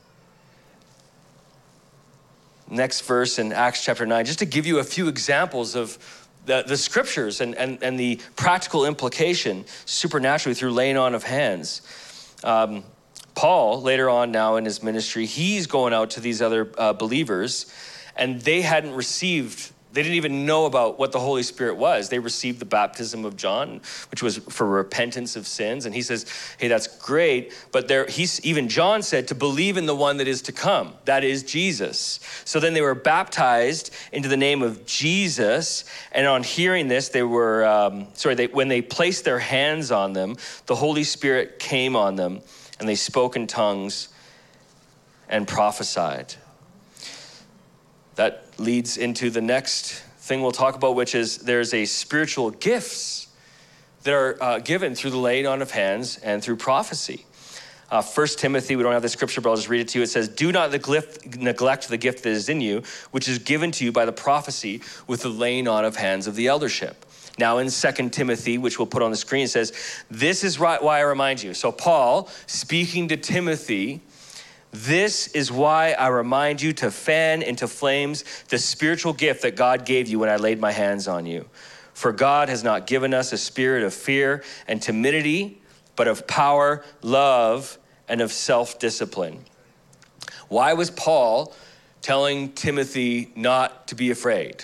Next 2.69 3.01
verse 3.01 3.37
in 3.37 3.51
Acts 3.51 3.83
chapter 3.83 4.05
9, 4.05 4.23
just 4.23 4.39
to 4.39 4.45
give 4.45 4.65
you 4.65 4.79
a 4.79 4.83
few 4.85 5.09
examples 5.09 5.75
of 5.75 5.97
the, 6.45 6.63
the 6.67 6.77
scriptures 6.77 7.41
and, 7.41 7.55
and, 7.55 7.81
and 7.83 7.99
the 7.99 8.19
practical 8.35 8.85
implication 8.85 9.65
supernaturally 9.85 10.55
through 10.55 10.71
laying 10.71 10.97
on 10.97 11.15
of 11.15 11.23
hands. 11.23 11.81
Um, 12.43 12.83
Paul, 13.35 13.81
later 13.81 14.09
on 14.09 14.31
now 14.31 14.55
in 14.57 14.65
his 14.65 14.83
ministry, 14.83 15.25
he's 15.25 15.67
going 15.67 15.93
out 15.93 16.11
to 16.11 16.19
these 16.19 16.41
other 16.41 16.71
uh, 16.77 16.93
believers, 16.93 17.73
and 18.15 18.41
they 18.41 18.61
hadn't 18.61 18.93
received 18.93 19.71
they 19.93 20.03
didn't 20.03 20.15
even 20.15 20.45
know 20.45 20.65
about 20.65 20.97
what 20.97 21.11
the 21.11 21.19
Holy 21.19 21.43
Spirit 21.43 21.75
was. 21.75 22.09
They 22.09 22.19
received 22.19 22.59
the 22.59 22.65
baptism 22.65 23.25
of 23.25 23.35
John, 23.35 23.81
which 24.09 24.23
was 24.23 24.37
for 24.37 24.65
repentance 24.65 25.35
of 25.35 25.45
sins. 25.45 25.85
And 25.85 25.93
he 25.93 26.01
says, 26.01 26.25
hey, 26.57 26.67
that's 26.67 26.87
great. 26.99 27.53
But 27.71 27.87
there, 27.87 28.05
he's, 28.05 28.39
even 28.45 28.69
John 28.69 29.01
said 29.01 29.27
to 29.29 29.35
believe 29.35 29.77
in 29.77 29.85
the 29.85 29.95
one 29.95 30.17
that 30.17 30.27
is 30.27 30.41
to 30.43 30.51
come. 30.51 30.93
That 31.05 31.23
is 31.23 31.43
Jesus. 31.43 32.19
So 32.45 32.59
then 32.59 32.73
they 32.73 32.81
were 32.81 32.95
baptized 32.95 33.93
into 34.11 34.29
the 34.29 34.37
name 34.37 34.61
of 34.61 34.85
Jesus. 34.85 35.83
And 36.11 36.25
on 36.25 36.43
hearing 36.43 36.87
this, 36.87 37.09
they 37.09 37.23
were, 37.23 37.65
um, 37.65 38.07
sorry, 38.13 38.35
they, 38.35 38.47
when 38.47 38.69
they 38.69 38.81
placed 38.81 39.25
their 39.25 39.39
hands 39.39 39.91
on 39.91 40.13
them, 40.13 40.37
the 40.67 40.75
Holy 40.75 41.03
Spirit 41.03 41.59
came 41.59 41.95
on 41.95 42.15
them 42.15 42.41
and 42.79 42.87
they 42.87 42.95
spoke 42.95 43.35
in 43.35 43.45
tongues 43.45 44.07
and 45.27 45.47
prophesied. 45.47 46.35
That 48.15 48.50
leads 48.61 48.97
into 48.97 49.29
the 49.29 49.41
next 49.41 50.01
thing 50.17 50.41
we'll 50.41 50.51
talk 50.51 50.75
about, 50.75 50.95
which 50.95 51.15
is 51.15 51.39
there's 51.39 51.73
a 51.73 51.85
spiritual 51.85 52.51
gifts 52.51 53.27
that 54.03 54.13
are 54.13 54.41
uh, 54.41 54.59
given 54.59 54.95
through 54.95 55.11
the 55.11 55.17
laying 55.17 55.45
on 55.45 55.61
of 55.61 55.71
hands 55.71 56.17
and 56.17 56.43
through 56.43 56.55
prophecy. 56.55 57.25
Uh, 57.89 58.01
1 58.01 58.27
Timothy, 58.37 58.77
we 58.77 58.83
don't 58.83 58.93
have 58.93 59.01
the 59.01 59.09
scripture, 59.09 59.41
but 59.41 59.49
I'll 59.49 59.57
just 59.57 59.67
read 59.67 59.81
it 59.81 59.89
to 59.89 59.99
you. 59.99 60.03
It 60.03 60.07
says, 60.07 60.29
Do 60.29 60.51
not 60.53 60.71
neglect 60.71 61.89
the 61.89 61.97
gift 61.97 62.23
that 62.23 62.29
is 62.29 62.47
in 62.47 62.61
you, 62.61 62.83
which 63.11 63.27
is 63.27 63.39
given 63.39 63.71
to 63.73 63.83
you 63.83 63.91
by 63.91 64.05
the 64.05 64.13
prophecy 64.13 64.81
with 65.07 65.23
the 65.23 65.29
laying 65.29 65.67
on 65.67 65.83
of 65.83 65.97
hands 65.97 66.25
of 66.25 66.35
the 66.35 66.47
eldership. 66.47 67.05
Now, 67.37 67.57
in 67.57 67.69
2 67.69 68.09
Timothy, 68.09 68.57
which 68.57 68.79
we'll 68.79 68.85
put 68.85 69.01
on 69.01 69.11
the 69.11 69.17
screen, 69.17 69.47
says, 69.47 69.73
This 70.09 70.45
is 70.45 70.57
why 70.57 70.77
I 70.77 71.01
remind 71.01 71.43
you. 71.43 71.53
So, 71.53 71.71
Paul, 71.71 72.29
speaking 72.45 73.09
to 73.09 73.17
Timothy, 73.17 74.01
this 74.71 75.27
is 75.29 75.51
why 75.51 75.91
I 75.91 76.07
remind 76.07 76.61
you 76.61 76.71
to 76.73 76.91
fan 76.91 77.41
into 77.41 77.67
flames 77.67 78.23
the 78.49 78.57
spiritual 78.57 79.13
gift 79.13 79.41
that 79.41 79.55
God 79.55 79.85
gave 79.85 80.07
you 80.07 80.19
when 80.19 80.29
I 80.29 80.37
laid 80.37 80.59
my 80.59 80.71
hands 80.71 81.07
on 81.07 81.25
you. 81.25 81.49
For 81.93 82.13
God 82.13 82.47
has 82.47 82.63
not 82.63 82.87
given 82.87 83.13
us 83.13 83.33
a 83.33 83.37
spirit 83.37 83.83
of 83.83 83.93
fear 83.93 84.43
and 84.67 84.81
timidity, 84.81 85.61
but 85.97 86.07
of 86.07 86.25
power, 86.25 86.83
love, 87.01 87.77
and 88.07 88.21
of 88.21 88.31
self 88.31 88.79
discipline. 88.79 89.43
Why 90.47 90.73
was 90.73 90.89
Paul 90.89 91.53
telling 92.01 92.53
Timothy 92.53 93.31
not 93.35 93.87
to 93.89 93.95
be 93.95 94.09
afraid? 94.09 94.63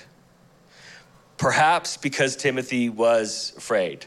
Perhaps 1.38 1.98
because 1.98 2.36
Timothy 2.36 2.90
was 2.90 3.54
afraid. 3.58 4.06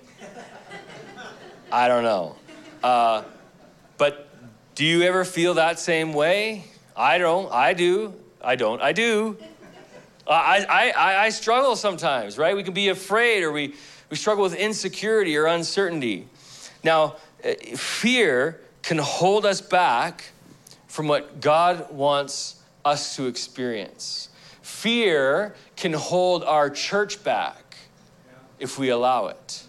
I 1.71 1.89
don't 1.89 2.03
know. 2.03 2.37
Uh, 2.83 3.23
but 3.99 4.30
do 4.75 4.85
you 4.85 5.03
ever 5.03 5.25
feel 5.25 5.55
that 5.55 5.79
same 5.79 6.13
way? 6.13 6.65
I 6.97 7.19
don't. 7.19 7.53
I 7.53 7.73
do. 7.75 8.15
I 8.43 8.57
don't. 8.57 8.81
I 8.81 8.93
do. 8.93 9.37
I, 10.27 10.93
I, 10.97 11.25
I 11.25 11.29
struggle 11.31 11.75
sometimes, 11.75 12.39
right? 12.39 12.55
We 12.55 12.63
can 12.63 12.75
be 12.75 12.89
afraid 12.89 13.43
or 13.43 13.51
we, 13.51 13.75
we 14.11 14.17
struggle 14.17 14.45
with 14.45 14.55
insecurity 14.55 15.37
or 15.37 15.47
uncertainty. 15.47 16.29
Now, 16.85 17.17
eh, 17.43 17.75
fear 17.75 18.61
can 18.83 18.99
hold 18.99 19.45
us 19.45 19.61
back 19.61 20.31
from 20.87 21.09
what 21.09 21.41
God 21.41 21.91
wants 21.91 22.63
us 22.85 23.17
to 23.17 23.27
experience. 23.27 24.29
Fear 24.63 25.55
can 25.77 25.93
hold 25.93 26.45
our 26.45 26.71
church 26.71 27.23
back 27.25 27.77
if 28.59 28.79
we 28.79 28.91
allow 28.91 29.27
it. 29.27 29.65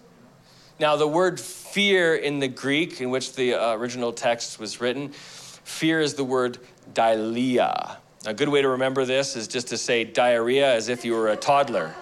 Now, 0.80 0.96
the 0.96 1.08
word 1.08 1.40
fear 1.72 2.16
in 2.16 2.40
the 2.40 2.48
Greek, 2.48 3.02
in 3.02 3.10
which 3.10 3.34
the 3.34 3.54
uh, 3.54 3.74
original 3.74 4.12
text 4.12 4.60
was 4.60 4.82
written, 4.82 5.10
fear 5.10 6.02
is 6.02 6.16
the 6.16 6.24
word 6.24 6.58
dileia. 6.94 7.98
A 8.26 8.34
good 8.34 8.50
way 8.50 8.62
to 8.62 8.70
remember 8.70 9.06
this 9.06 9.36
is 9.36 9.48
just 9.48 9.68
to 9.70 9.78
say 9.78 10.04
diarrhea 10.04 10.74
as 10.74 10.90
if 10.90 11.06
you 11.06 11.14
were 11.14 11.30
a 11.30 11.36
toddler. 11.36 11.96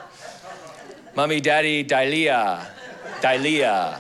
Mommy, 1.16 1.40
daddy, 1.40 1.84
dileia, 1.84 2.66
dileia. 3.22 4.00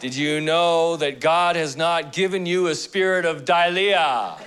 Did 0.00 0.14
you 0.14 0.40
know 0.40 0.96
that 0.96 1.20
God 1.20 1.56
has 1.56 1.76
not 1.76 2.12
given 2.12 2.46
you 2.46 2.68
a 2.68 2.74
spirit 2.74 3.24
of 3.24 3.44
dileia? 3.44 4.38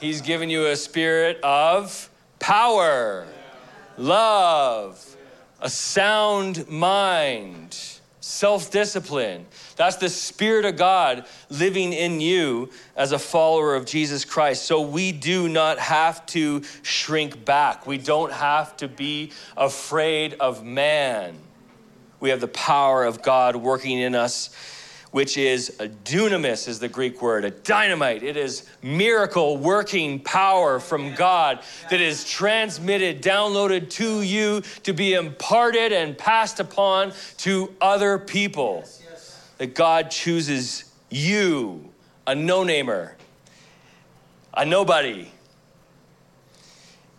He's 0.00 0.22
given 0.22 0.48
you 0.48 0.66
a 0.66 0.76
spirit 0.76 1.38
of 1.42 2.10
power, 2.38 3.26
love, 3.98 5.16
a 5.60 5.68
sound 5.68 6.68
mind, 6.68 7.99
self 8.30 8.70
discipline. 8.70 9.46
That's 9.76 9.96
the 9.96 10.08
Spirit 10.08 10.64
of 10.64 10.76
God 10.76 11.26
living 11.48 11.92
in 11.92 12.20
you 12.20 12.70
as 12.96 13.12
a 13.12 13.18
follower 13.18 13.74
of 13.74 13.86
Jesus 13.86 14.24
Christ. 14.24 14.64
So 14.64 14.80
we 14.80 15.12
do 15.12 15.48
not 15.48 15.78
have 15.78 16.24
to 16.26 16.62
shrink 16.82 17.44
back. 17.44 17.86
We 17.86 17.98
don't 17.98 18.32
have 18.32 18.76
to 18.78 18.88
be 18.88 19.32
afraid 19.56 20.34
of 20.34 20.64
man. 20.64 21.36
We 22.20 22.30
have 22.30 22.40
the 22.40 22.48
power 22.48 23.04
of 23.04 23.22
God 23.22 23.56
working 23.56 23.98
in 23.98 24.14
us 24.14 24.50
which 25.10 25.36
is 25.36 25.76
a 25.80 25.88
dunamis 25.88 26.68
is 26.68 26.78
the 26.78 26.88
Greek 26.88 27.20
word, 27.20 27.44
a 27.44 27.50
dynamite. 27.50 28.22
It 28.22 28.36
is 28.36 28.68
miracle 28.82 29.56
working 29.56 30.20
power 30.20 30.78
from 30.78 31.14
God 31.14 31.60
that 31.90 32.00
is 32.00 32.24
transmitted, 32.24 33.22
downloaded 33.22 33.90
to 33.90 34.22
you 34.22 34.62
to 34.84 34.92
be 34.92 35.14
imparted 35.14 35.92
and 35.92 36.16
passed 36.16 36.60
upon 36.60 37.12
to 37.38 37.74
other 37.80 38.18
people. 38.18 38.84
That 39.58 39.74
God 39.74 40.10
chooses 40.10 40.84
you, 41.10 41.90
a 42.26 42.34
no 42.34 42.64
namer, 42.64 43.16
a 44.54 44.64
nobody. 44.64 45.30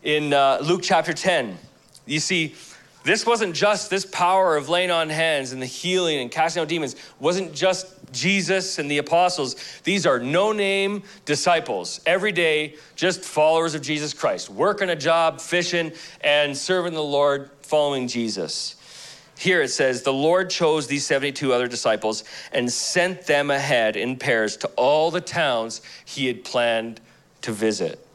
In 0.02 0.34
uh, 0.34 0.60
Luke 0.64 0.82
chapter 0.82 1.14
10, 1.14 1.58
you 2.08 2.20
see, 2.20 2.56
this 3.04 3.26
wasn't 3.26 3.56
just 3.56 3.90
this 3.90 4.06
power 4.06 4.56
of 4.56 4.70
laying 4.70 4.92
on 4.92 5.10
hands 5.10 5.54
and 5.54 5.62
the 5.62 5.66
healing 5.66 6.20
and 6.20 6.30
casting 6.30 6.62
out 6.62 6.68
demons, 6.68 6.96
wasn't 7.20 7.54
just 7.54 7.88
Jesus 8.12 8.78
and 8.78 8.92
the 8.92 9.00
apostles. 9.00 9.56
These 9.84 10.06
are 10.06 10.20
no 10.20 10.52
name 10.52 11.04
disciples, 11.26 12.02
every 12.06 12.32
day, 12.32 12.76
just 12.96 13.22
followers 13.22 13.74
of 13.74 13.82
Jesus 13.82 14.14
Christ, 14.14 14.50
working 14.50 14.90
a 14.90 14.96
job, 14.96 15.42
fishing, 15.42 15.92
and 16.22 16.56
serving 16.56 16.94
the 16.94 17.04
Lord, 17.04 17.50
following 17.62 18.08
Jesus. 18.08 18.76
here 19.38 19.64
it 19.64 19.70
says, 19.70 20.04
The 20.04 20.14
Lord 20.14 20.52
chose 20.52 20.86
these 20.86 21.06
72 21.06 21.52
other 21.52 21.68
disciples 21.68 22.24
and 22.52 22.72
sent 22.72 23.24
them 23.24 23.50
ahead 23.50 23.96
in 23.96 24.18
pairs 24.18 24.58
to 24.58 24.68
all 24.76 25.10
the 25.10 25.22
towns 25.22 25.82
he 26.06 26.28
had 26.28 26.44
planned 26.44 27.02
to 27.42 27.52
visit. 27.52 28.06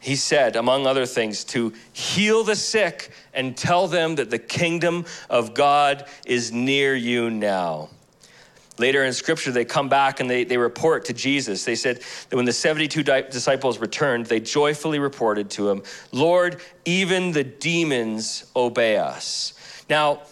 He 0.00 0.16
said, 0.16 0.56
among 0.56 0.86
other 0.86 1.04
things, 1.04 1.44
to 1.44 1.74
heal 1.92 2.42
the 2.42 2.56
sick 2.56 3.10
and 3.34 3.56
tell 3.56 3.86
them 3.86 4.14
that 4.16 4.30
the 4.30 4.38
kingdom 4.38 5.04
of 5.28 5.52
God 5.52 6.06
is 6.26 6.50
near 6.50 6.94
you 6.94 7.30
now. 7.30 7.90
Later 8.78 9.04
in 9.04 9.12
scripture, 9.12 9.52
they 9.52 9.66
come 9.66 9.90
back 9.90 10.20
and 10.20 10.30
they, 10.30 10.44
they 10.44 10.56
report 10.56 11.04
to 11.04 11.12
Jesus. 11.12 11.66
They 11.66 11.74
said 11.74 12.02
that 12.30 12.36
when 12.36 12.46
the 12.46 12.52
72 12.52 13.02
disciples 13.02 13.78
returned, 13.78 14.24
they 14.24 14.40
joyfully 14.40 14.98
reported 14.98 15.50
to 15.50 15.68
him, 15.68 15.82
Lord, 16.12 16.62
even 16.86 17.32
the 17.32 17.44
demons 17.44 18.50
obey 18.56 18.96
us. 18.96 19.52
Now, 19.90 20.22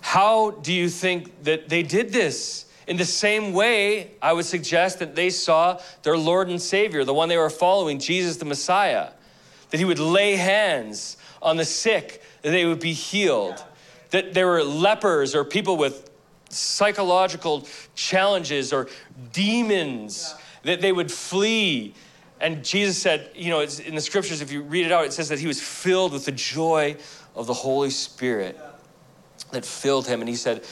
how 0.00 0.52
do 0.52 0.72
you 0.72 0.88
think 0.88 1.44
that 1.44 1.68
they 1.68 1.82
did 1.82 2.10
this? 2.10 2.64
In 2.86 2.96
the 2.96 3.04
same 3.04 3.52
way, 3.52 4.12
I 4.20 4.32
would 4.32 4.44
suggest 4.44 4.98
that 4.98 5.14
they 5.14 5.30
saw 5.30 5.80
their 6.02 6.16
Lord 6.16 6.48
and 6.48 6.60
Savior, 6.60 7.04
the 7.04 7.14
one 7.14 7.28
they 7.28 7.36
were 7.36 7.50
following, 7.50 7.98
Jesus 7.98 8.36
the 8.36 8.44
Messiah, 8.44 9.10
that 9.70 9.78
he 9.78 9.84
would 9.84 9.98
lay 9.98 10.36
hands 10.36 11.16
on 11.40 11.56
the 11.56 11.64
sick, 11.64 12.22
that 12.42 12.50
they 12.50 12.64
would 12.64 12.80
be 12.80 12.92
healed, 12.92 13.64
that 14.10 14.34
there 14.34 14.46
were 14.46 14.62
lepers 14.62 15.34
or 15.34 15.44
people 15.44 15.76
with 15.76 16.10
psychological 16.50 17.66
challenges 17.94 18.72
or 18.72 18.88
demons 19.32 20.34
that 20.62 20.80
they 20.80 20.92
would 20.92 21.10
flee. 21.10 21.94
And 22.40 22.64
Jesus 22.64 23.00
said, 23.00 23.30
you 23.34 23.50
know, 23.50 23.60
in 23.60 23.94
the 23.94 24.00
scriptures, 24.00 24.40
if 24.40 24.52
you 24.52 24.62
read 24.62 24.86
it 24.86 24.92
out, 24.92 25.04
it 25.04 25.12
says 25.12 25.28
that 25.30 25.38
he 25.38 25.46
was 25.46 25.60
filled 25.60 26.12
with 26.12 26.26
the 26.26 26.32
joy 26.32 26.96
of 27.34 27.46
the 27.46 27.54
Holy 27.54 27.90
Spirit 27.90 28.58
that 29.52 29.64
filled 29.64 30.06
him. 30.06 30.20
And 30.20 30.28
he 30.28 30.36
said, 30.36 30.64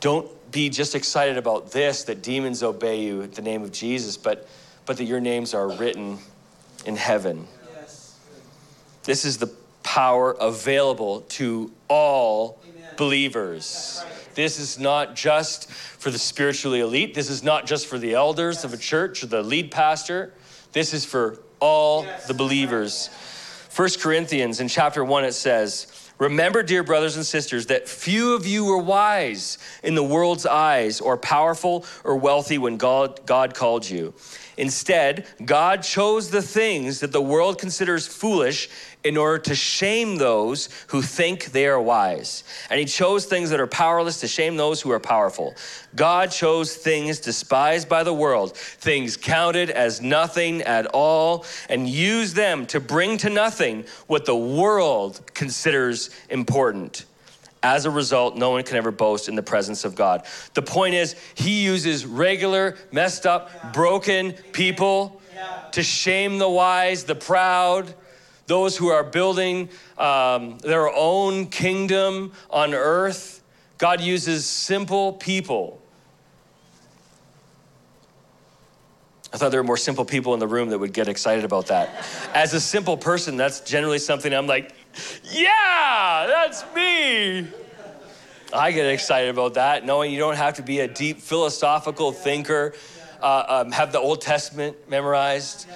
don't 0.00 0.28
be 0.52 0.68
just 0.68 0.94
excited 0.94 1.38
about 1.38 1.72
this, 1.72 2.04
that 2.04 2.22
demons 2.22 2.62
obey 2.62 3.02
you 3.02 3.22
at 3.22 3.34
the 3.34 3.42
name 3.42 3.62
of 3.62 3.72
Jesus, 3.72 4.16
but, 4.16 4.46
but 4.86 4.98
that 4.98 5.04
your 5.04 5.20
names 5.20 5.54
are 5.54 5.68
written 5.68 6.18
in 6.86 6.96
heaven. 6.96 7.48
This 9.04 9.24
is 9.24 9.38
the 9.38 9.48
power 9.82 10.32
available 10.32 11.22
to 11.22 11.72
all 11.88 12.60
Amen. 12.68 12.90
believers. 12.96 14.04
This 14.34 14.58
is 14.58 14.78
not 14.78 15.16
just 15.16 15.70
for 15.70 16.10
the 16.10 16.18
spiritually 16.18 16.80
elite. 16.80 17.14
This 17.14 17.28
is 17.28 17.42
not 17.42 17.66
just 17.66 17.86
for 17.86 17.98
the 17.98 18.14
elders 18.14 18.56
yes. 18.56 18.64
of 18.64 18.72
a 18.72 18.76
church 18.76 19.22
or 19.22 19.26
the 19.26 19.42
lead 19.42 19.70
pastor. 19.70 20.32
This 20.72 20.94
is 20.94 21.04
for 21.04 21.40
all 21.60 22.04
yes. 22.04 22.26
the 22.26 22.34
believers. 22.34 23.08
First 23.68 24.00
Corinthians 24.00 24.60
in 24.60 24.68
chapter 24.68 25.04
1 25.04 25.24
it 25.24 25.32
says, 25.32 26.01
Remember, 26.18 26.62
dear 26.62 26.82
brothers 26.82 27.16
and 27.16 27.26
sisters, 27.26 27.66
that 27.66 27.88
few 27.88 28.34
of 28.34 28.46
you 28.46 28.64
were 28.64 28.78
wise 28.78 29.58
in 29.82 29.94
the 29.94 30.02
world's 30.02 30.46
eyes, 30.46 31.00
or 31.00 31.16
powerful 31.16 31.84
or 32.04 32.16
wealthy 32.16 32.58
when 32.58 32.76
God, 32.76 33.26
God 33.26 33.54
called 33.54 33.88
you. 33.88 34.14
Instead, 34.56 35.26
God 35.44 35.82
chose 35.82 36.30
the 36.30 36.42
things 36.42 37.00
that 37.00 37.12
the 37.12 37.22
world 37.22 37.58
considers 37.58 38.06
foolish 38.06 38.68
in 39.04 39.16
order 39.16 39.38
to 39.38 39.54
shame 39.54 40.16
those 40.16 40.68
who 40.88 41.02
think 41.02 41.46
they 41.46 41.66
are 41.66 41.80
wise. 41.80 42.44
And 42.70 42.78
he 42.78 42.86
chose 42.86 43.24
things 43.24 43.50
that 43.50 43.60
are 43.60 43.66
powerless 43.66 44.20
to 44.20 44.28
shame 44.28 44.56
those 44.56 44.80
who 44.80 44.92
are 44.92 45.00
powerful. 45.00 45.54
God 45.96 46.30
chose 46.30 46.76
things 46.76 47.18
despised 47.18 47.88
by 47.88 48.02
the 48.02 48.12
world, 48.12 48.56
things 48.56 49.16
counted 49.16 49.70
as 49.70 50.00
nothing 50.00 50.62
at 50.62 50.86
all, 50.86 51.44
and 51.68 51.88
used 51.88 52.36
them 52.36 52.66
to 52.66 52.80
bring 52.80 53.16
to 53.18 53.30
nothing 53.30 53.84
what 54.06 54.26
the 54.26 54.36
world 54.36 55.20
considers 55.34 56.10
important. 56.28 57.06
As 57.62 57.84
a 57.84 57.90
result, 57.90 58.36
no 58.36 58.50
one 58.50 58.64
can 58.64 58.76
ever 58.76 58.90
boast 58.90 59.28
in 59.28 59.36
the 59.36 59.42
presence 59.42 59.84
of 59.84 59.94
God. 59.94 60.26
The 60.54 60.62
point 60.62 60.94
is, 60.94 61.14
he 61.34 61.62
uses 61.62 62.04
regular, 62.04 62.76
messed 62.90 63.24
up, 63.24 63.72
broken 63.72 64.32
people 64.52 65.20
to 65.72 65.82
shame 65.82 66.38
the 66.38 66.48
wise, 66.48 67.04
the 67.04 67.14
proud, 67.14 67.94
those 68.46 68.76
who 68.76 68.88
are 68.88 69.04
building 69.04 69.68
um, 69.96 70.58
their 70.58 70.92
own 70.92 71.46
kingdom 71.46 72.32
on 72.50 72.74
earth. 72.74 73.42
God 73.78 74.00
uses 74.00 74.44
simple 74.44 75.14
people. 75.14 75.80
I 79.32 79.38
thought 79.38 79.50
there 79.50 79.60
were 79.60 79.66
more 79.66 79.78
simple 79.78 80.04
people 80.04 80.34
in 80.34 80.40
the 80.40 80.46
room 80.46 80.68
that 80.70 80.78
would 80.78 80.92
get 80.92 81.08
excited 81.08 81.44
about 81.44 81.68
that. 81.68 82.04
As 82.34 82.52
a 82.52 82.60
simple 82.60 82.98
person, 82.98 83.36
that's 83.36 83.60
generally 83.60 83.98
something 83.98 84.32
I'm 84.34 84.46
like, 84.46 84.74
yeah, 85.24 86.26
that's 86.28 86.64
me. 86.74 87.48
I 88.54 88.72
get 88.72 88.86
excited 88.86 89.30
about 89.30 89.54
that, 89.54 89.86
knowing 89.86 90.12
you 90.12 90.18
don't 90.18 90.36
have 90.36 90.54
to 90.54 90.62
be 90.62 90.80
a 90.80 90.88
deep 90.88 91.20
philosophical 91.20 92.12
thinker, 92.12 92.74
uh, 93.22 93.62
um, 93.64 93.72
have 93.72 93.92
the 93.92 93.98
Old 93.98 94.20
Testament 94.20 94.76
memorized, 94.90 95.66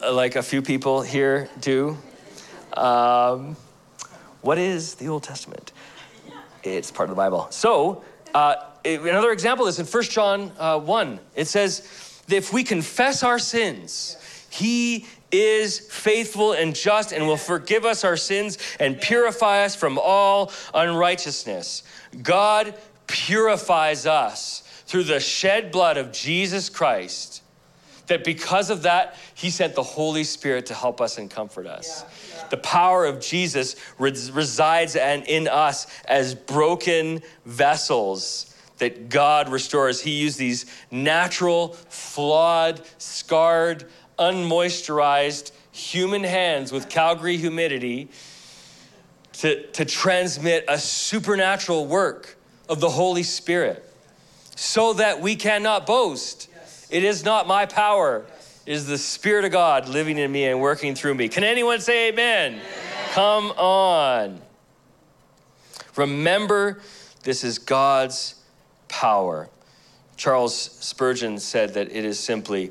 like 0.00 0.36
a 0.36 0.42
few 0.42 0.62
people 0.62 1.02
here 1.02 1.48
do. 1.60 1.98
Um, 2.74 3.56
what 4.42 4.58
is 4.58 4.94
the 4.94 5.08
Old 5.08 5.24
Testament? 5.24 5.72
It's 6.62 6.90
part 6.90 7.08
of 7.08 7.16
the 7.16 7.20
Bible. 7.20 7.48
So, 7.50 8.04
uh, 8.34 8.56
another 8.84 9.32
example 9.32 9.66
is 9.66 9.78
in 9.78 9.86
1 9.86 10.02
John 10.04 10.52
uh, 10.58 10.78
1. 10.78 11.20
It 11.34 11.46
says, 11.46 12.22
if 12.28 12.52
we 12.52 12.62
confess 12.62 13.22
our 13.22 13.38
sins, 13.38 14.16
he 14.50 15.06
is 15.32 15.78
faithful 15.78 16.52
and 16.52 16.74
just 16.74 17.12
and 17.12 17.26
will 17.26 17.36
forgive 17.36 17.84
us 17.84 18.04
our 18.04 18.16
sins 18.16 18.58
and 18.78 19.00
purify 19.00 19.64
us 19.64 19.74
from 19.74 19.98
all 20.00 20.52
unrighteousness. 20.74 21.82
God 22.22 22.74
purifies 23.06 24.06
us 24.06 24.62
through 24.86 25.04
the 25.04 25.20
shed 25.20 25.70
blood 25.70 25.96
of 25.96 26.12
Jesus 26.12 26.68
Christ. 26.68 27.42
That 28.08 28.24
because 28.24 28.70
of 28.70 28.82
that, 28.82 29.16
he 29.34 29.50
sent 29.50 29.76
the 29.76 29.84
Holy 29.84 30.24
Spirit 30.24 30.66
to 30.66 30.74
help 30.74 31.00
us 31.00 31.16
and 31.18 31.30
comfort 31.30 31.66
us. 31.66 32.02
Yeah 32.02 32.30
the 32.50 32.56
power 32.58 33.06
of 33.06 33.20
Jesus 33.20 33.76
res- 33.98 34.30
resides 34.30 34.96
and 34.96 35.24
in 35.24 35.48
us 35.48 35.86
as 36.04 36.34
broken 36.34 37.22
vessels 37.46 38.54
that 38.78 39.08
God 39.08 39.48
restores. 39.48 40.00
He 40.00 40.20
used 40.20 40.38
these 40.38 40.66
natural, 40.90 41.68
flawed, 41.88 42.82
scarred, 42.98 43.84
unmoisturized 44.20 45.50
human 45.72 46.22
hands 46.22 46.70
with 46.70 46.88
Calgary 46.88 47.36
humidity 47.36 48.08
to, 49.32 49.66
to 49.68 49.84
transmit 49.84 50.64
a 50.68 50.78
supernatural 50.78 51.86
work 51.86 52.36
of 52.68 52.80
the 52.80 52.90
Holy 52.90 53.22
Spirit 53.22 53.84
so 54.54 54.92
that 54.92 55.20
we 55.20 55.34
cannot 55.34 55.86
boast. 55.86 56.48
Yes. 56.54 56.88
It 56.90 57.02
is 57.02 57.24
not 57.24 57.48
my 57.48 57.66
power. 57.66 58.24
Yes 58.28 58.40
is 58.70 58.86
the 58.86 58.98
Spirit 58.98 59.44
of 59.44 59.50
God 59.50 59.88
living 59.88 60.16
in 60.16 60.30
me 60.30 60.44
and 60.44 60.60
working 60.60 60.94
through 60.94 61.14
me. 61.14 61.28
Can 61.28 61.42
anyone 61.42 61.80
say 61.80 62.08
amen? 62.10 62.52
amen? 62.52 62.64
Come 63.10 63.50
on. 63.52 64.40
Remember, 65.96 66.80
this 67.24 67.42
is 67.42 67.58
God's 67.58 68.36
power. 68.86 69.48
Charles 70.16 70.54
Spurgeon 70.56 71.38
said 71.38 71.74
that 71.74 71.90
it 71.90 72.04
is 72.04 72.20
simply 72.20 72.70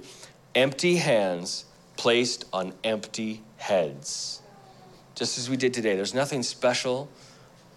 empty 0.55 0.97
hands 0.97 1.65
placed 1.97 2.45
on 2.53 2.73
empty 2.83 3.41
heads. 3.57 4.41
Just 5.15 5.37
as 5.37 5.49
we 5.49 5.57
did 5.57 5.73
today. 5.73 5.95
There's 5.95 6.13
nothing 6.13 6.43
special, 6.43 7.09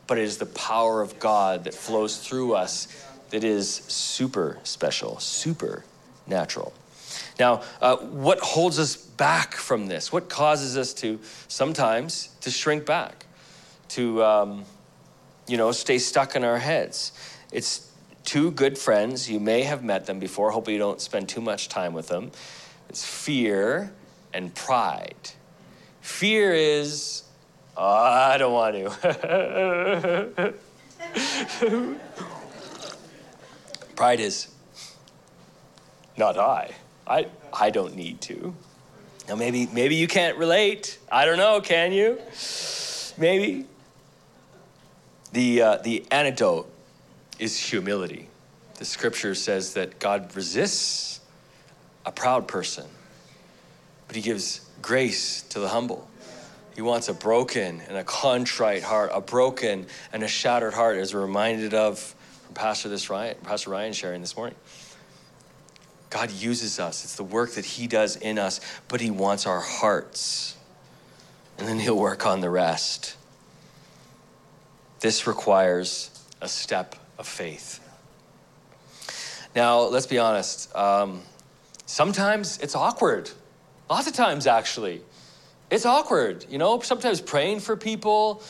but 0.07 0.19
it 0.19 0.25
is 0.25 0.39
the 0.39 0.47
power 0.47 1.01
of 1.01 1.19
God 1.19 1.65
that 1.65 1.75
flows 1.75 2.19
through 2.19 2.55
us 2.55 2.89
that 3.31 3.45
is 3.45 3.69
super 3.69 4.59
special, 4.63 5.19
super 5.19 5.85
natural. 6.27 6.73
Now, 7.39 7.63
uh, 7.81 7.97
what 7.97 8.41
holds 8.41 8.79
us 8.79 8.97
back 8.97 9.55
from 9.55 9.87
this? 9.87 10.13
What 10.13 10.29
causes 10.29 10.77
us 10.77 10.95
to 10.95 11.19
sometimes 11.49 12.29
to 12.43 12.51
shrink 12.51 12.87
back, 12.87 13.27
to 13.89 14.23
um, 14.23 14.65
you 15.49 15.57
know 15.57 15.73
stay 15.73 15.99
stuck 15.99 16.37
in 16.37 16.45
our 16.45 16.59
heads? 16.59 17.13
It's 17.51 17.91
two 18.25 18.51
good 18.53 18.79
friends. 18.79 19.31
You 19.31 19.41
may 19.41 19.63
have 19.63 19.83
met 19.83 20.07
them 20.07 20.19
before. 20.19 20.51
Hopefully, 20.51 20.75
you 20.75 20.79
don't 20.79 21.01
spend 21.01 21.29
too 21.29 21.41
much 21.41 21.69
time 21.69 21.93
with 21.93 22.09
them. 22.09 22.31
It's 22.93 23.07
fear 23.07 23.91
and 24.35 24.55
pride. 24.55 25.31
Fear 26.03 26.53
is, 26.53 27.23
oh, 27.75 27.83
I 27.83 28.37
don't 28.37 28.53
want 28.53 28.77
to. 28.77 30.55
pride 33.97 34.21
is, 34.21 34.49
not 36.19 36.37
I. 36.37 36.75
I, 37.07 37.29
I 37.51 37.71
don't 37.71 37.97
need 37.97 38.21
to. 38.23 38.55
Now, 39.27 39.37
maybe, 39.37 39.71
maybe 39.73 39.95
you 39.95 40.07
can't 40.07 40.37
relate. 40.37 40.99
I 41.11 41.25
don't 41.25 41.39
know, 41.39 41.63
can 41.63 41.93
you? 41.93 42.19
Maybe. 43.17 43.65
The, 45.33 45.63
uh, 45.63 45.77
the 45.79 46.05
antidote 46.11 46.71
is 47.39 47.59
humility. 47.59 48.29
The 48.75 48.85
scripture 48.85 49.35
says 49.35 49.73
that 49.73 49.99
God 49.99 50.37
resists 50.37 51.22
a 52.05 52.13
proud 52.13 52.49
person, 52.49 52.87
but 54.07 54.17
he 54.17 54.23
gives 54.23 54.61
grace 54.81 55.43
to 55.43 55.61
the 55.61 55.69
humble. 55.69 56.09
He 56.75 56.83
wants 56.83 57.09
a 57.09 57.15
broken 57.15 57.83
and 57.87 57.97
a 57.97 58.05
contrite 58.05 58.83
heart, 58.83 59.11
a 59.13 59.21
broken 59.21 59.87
and 60.13 60.23
a 60.23 60.29
shattered 60.29 60.75
heart, 60.75 60.97
as 60.97 61.15
we're 61.15 61.21
reminded 61.21 61.75
of 61.75 62.15
from 62.47 62.55
Pastor, 62.55 62.89
this 62.89 63.11
Ryan, 63.11 63.37
Pastor 63.45 63.71
Ryan 63.71 63.93
sharing 63.93 64.21
this 64.21 64.37
morning. 64.37 64.57
God 66.11 66.31
uses 66.31 66.79
us. 66.79 67.05
It's 67.05 67.17
the 67.17 67.25
work 67.25 67.53
that 67.53 67.65
He 67.65 67.87
does 67.87 68.17
in 68.17 68.39
us, 68.39 68.61
but 68.89 69.01
He 69.01 69.11
wants 69.11 69.47
our 69.47 69.61
hearts. 69.61 70.57
And 71.59 71.67
then 71.67 71.79
He'll 71.79 71.99
work 71.99 72.27
on 72.27 72.41
the 72.41 72.51
rest. 72.51 73.17
This 75.01 75.27
requires 75.27 76.11
a 76.41 76.49
step 76.49 76.97
of 77.19 77.27
faith. 77.27 77.81
Now, 79.55 79.81
let's 79.81 80.07
be 80.07 80.19
honest. 80.19 80.75
Um, 80.75 81.23
sometimes 81.93 82.59
it's 82.59 82.75
awkward. 82.75 83.31
Lots 83.89 84.07
of 84.07 84.15
times, 84.15 84.47
actually 84.47 85.03
it's 85.73 85.87
awkward, 85.87 86.45
you 86.51 86.59
know, 86.59 86.79
sometimes 86.81 87.23
praying 87.23 87.59
for 87.59 87.79
people, 87.79 88.43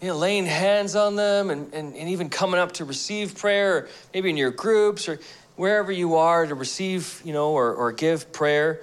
you 0.00 0.08
know, 0.08 0.16
laying 0.16 0.46
hands 0.46 0.96
on 0.96 1.16
them 1.16 1.50
and, 1.50 1.72
and, 1.74 1.94
and 1.94 2.08
even 2.08 2.30
coming 2.30 2.58
up 2.58 2.72
to 2.72 2.86
receive 2.86 3.36
prayer, 3.36 3.88
maybe 4.14 4.30
in 4.30 4.38
your 4.38 4.50
groups 4.50 5.06
or 5.06 5.20
wherever 5.56 5.92
you 5.92 6.16
are 6.16 6.46
to 6.46 6.54
receive, 6.54 7.20
you 7.26 7.34
know, 7.34 7.52
or, 7.52 7.74
or 7.74 7.92
give 7.92 8.32
prayer. 8.32 8.80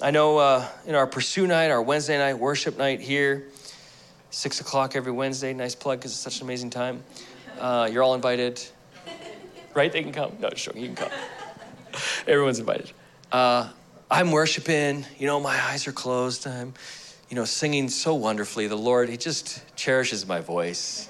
I 0.00 0.12
know 0.12 0.38
uh, 0.38 0.68
in 0.86 0.94
our 0.94 1.08
Pursue 1.08 1.48
night, 1.48 1.72
our 1.72 1.82
Wednesday 1.82 2.16
night 2.16 2.38
worship 2.38 2.78
night 2.78 3.00
here, 3.00 3.48
six 4.30 4.60
o'clock 4.60 4.94
every 4.94 5.10
Wednesday, 5.10 5.52
nice 5.52 5.74
plug 5.74 5.98
because 5.98 6.12
it's 6.12 6.20
such 6.20 6.38
an 6.38 6.46
amazing 6.46 6.70
time. 6.70 7.02
Uh, 7.58 7.90
you're 7.92 8.04
all 8.04 8.14
invited, 8.14 8.64
right? 9.74 9.90
They 9.90 10.04
can 10.04 10.12
come. 10.12 10.36
No, 10.38 10.48
sure, 10.54 10.74
you 10.76 10.86
can 10.86 10.94
come. 10.94 11.10
Everyone's 12.28 12.60
invited. 12.60 12.92
Uh, 13.32 13.68
I'm 14.10 14.32
worshiping, 14.32 15.06
you 15.18 15.26
know, 15.26 15.38
my 15.38 15.56
eyes 15.70 15.86
are 15.86 15.92
closed. 15.92 16.46
I'm 16.46 16.74
you 17.30 17.36
know, 17.36 17.44
singing 17.44 17.88
so 17.88 18.14
wonderfully. 18.14 18.66
The 18.66 18.76
Lord, 18.76 19.08
He 19.08 19.16
just 19.16 19.62
cherishes 19.76 20.26
my 20.26 20.40
voice. 20.40 21.08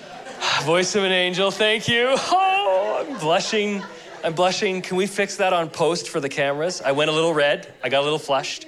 voice 0.62 0.94
of 0.94 1.02
an 1.02 1.10
angel, 1.10 1.50
thank 1.50 1.88
you. 1.88 2.16
Oh, 2.64 3.06
I'm 3.08 3.18
blushing. 3.18 3.82
I'm 4.22 4.34
blushing. 4.34 4.82
Can 4.82 4.96
we 4.96 5.06
fix 5.06 5.36
that 5.36 5.52
on 5.52 5.68
post 5.68 6.08
for 6.08 6.20
the 6.20 6.28
cameras? 6.28 6.80
I 6.80 6.92
went 6.92 7.10
a 7.10 7.12
little 7.12 7.34
red. 7.34 7.72
I 7.82 7.88
got 7.88 8.00
a 8.00 8.04
little 8.04 8.18
flushed. 8.18 8.66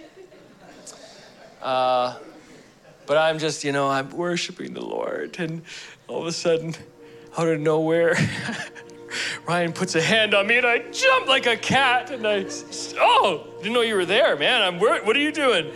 Uh, 1.62 2.16
but 3.06 3.16
I'm 3.16 3.38
just, 3.38 3.64
you 3.64 3.72
know, 3.72 3.88
I'm 3.88 4.10
worshiping 4.10 4.74
the 4.74 4.84
Lord. 4.84 5.36
And 5.38 5.62
all 6.08 6.22
of 6.22 6.26
a 6.26 6.32
sudden, 6.32 6.74
out 7.38 7.48
of 7.48 7.60
nowhere, 7.60 8.16
Ryan 9.46 9.72
puts 9.72 9.94
a 9.94 10.00
hand 10.02 10.34
on 10.34 10.46
me 10.46 10.56
and 10.56 10.66
I 10.66 10.78
jump 10.90 11.26
like 11.26 11.46
a 11.46 11.56
cat. 11.56 12.10
And 12.10 12.26
I, 12.26 12.46
oh, 12.98 13.46
didn't 13.58 13.74
know 13.74 13.82
you 13.82 13.94
were 13.94 14.06
there, 14.06 14.36
man. 14.36 14.62
I'm, 14.62 14.80
what 14.80 15.14
are 15.14 15.20
you 15.20 15.32
doing? 15.32 15.72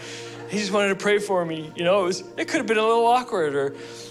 he 0.49 0.59
just 0.59 0.73
wanted 0.73 0.89
to 0.89 0.97
pray 0.97 1.19
for 1.19 1.45
me. 1.45 1.71
You 1.77 1.85
know, 1.85 2.03
it 2.03 2.05
was 2.05 2.21
it 2.37 2.49
could 2.49 2.59
have 2.59 2.67
been 2.67 2.79
a 2.79 2.83
little 2.83 3.07
awkward, 3.07 3.55
or, 3.55 3.67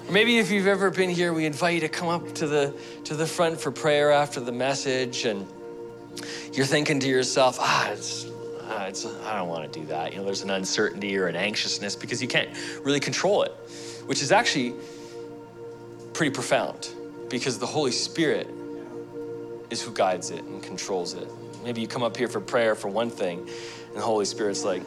or 0.08 0.12
maybe 0.12 0.38
if 0.38 0.52
you've 0.52 0.68
ever 0.68 0.90
been 0.92 1.10
here, 1.10 1.34
we 1.34 1.46
invite 1.46 1.76
you 1.76 1.80
to 1.82 1.90
come 1.90 2.08
up 2.08 2.34
to 2.36 2.48
the 2.48 2.74
to 3.06 3.16
the 3.16 3.26
front 3.26 3.60
for 3.60 3.72
prayer 3.72 4.12
after 4.12 4.40
the 4.40 4.52
message, 4.52 5.26
and 5.26 5.48
you're 6.54 6.66
thinking 6.66 7.00
to 7.00 7.08
yourself, 7.08 7.58
ah, 7.60 7.90
it's, 7.90 8.28
it's 8.82 9.06
I 9.06 9.38
don't 9.38 9.50
want 9.50 9.72
to 9.72 9.80
do 9.80 9.86
that. 9.88 10.14
You 10.14 10.20
know, 10.20 10.26
there's 10.26 10.44
an 10.44 10.52
uncertainty 10.52 11.18
or 11.18 11.28
an 11.28 11.36
anxiousness 11.36 11.96
because 11.96 12.22
you 12.22 12.28
can't 12.28 12.50
really 12.84 13.00
control 13.00 13.44
it, 13.44 13.52
which 14.06 14.22
is 14.22 14.32
actually 14.32 14.76
pretty 16.14 16.32
profound 16.32 16.90
because 17.30 17.58
the 17.60 17.68
Holy 17.68 17.92
Spirit 17.92 18.48
is 19.70 19.82
who 19.82 19.92
guides 19.92 20.32
it 20.32 20.44
and 20.44 20.62
controls 20.64 21.14
it. 21.14 21.28
Maybe 21.64 21.82
you 21.82 21.88
come 21.88 22.04
up 22.04 22.16
here 22.16 22.28
for 22.28 22.40
prayer 22.40 22.76
for 22.76 22.88
one 22.88 23.10
thing, 23.10 23.40
and 23.40 23.96
the 23.96 24.02
Holy 24.02 24.26
Spirit's 24.26 24.64
like 24.64 24.84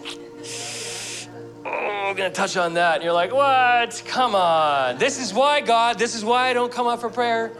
oh, 1.64 2.07
I'm 2.09 2.16
gonna 2.16 2.31
touch 2.31 2.57
on 2.57 2.75
that. 2.75 2.97
And 2.97 3.05
you're 3.05 3.12
like, 3.12 3.33
what? 3.33 4.03
Come 4.07 4.35
on. 4.35 4.99
This 4.99 5.21
is 5.21 5.33
why, 5.33 5.61
God, 5.61 5.99
this 5.99 6.14
is 6.14 6.25
why 6.25 6.49
I 6.49 6.53
don't 6.53 6.73
come 6.73 6.87
up 6.87 7.01
for 7.01 7.11
prayer. 7.11 7.53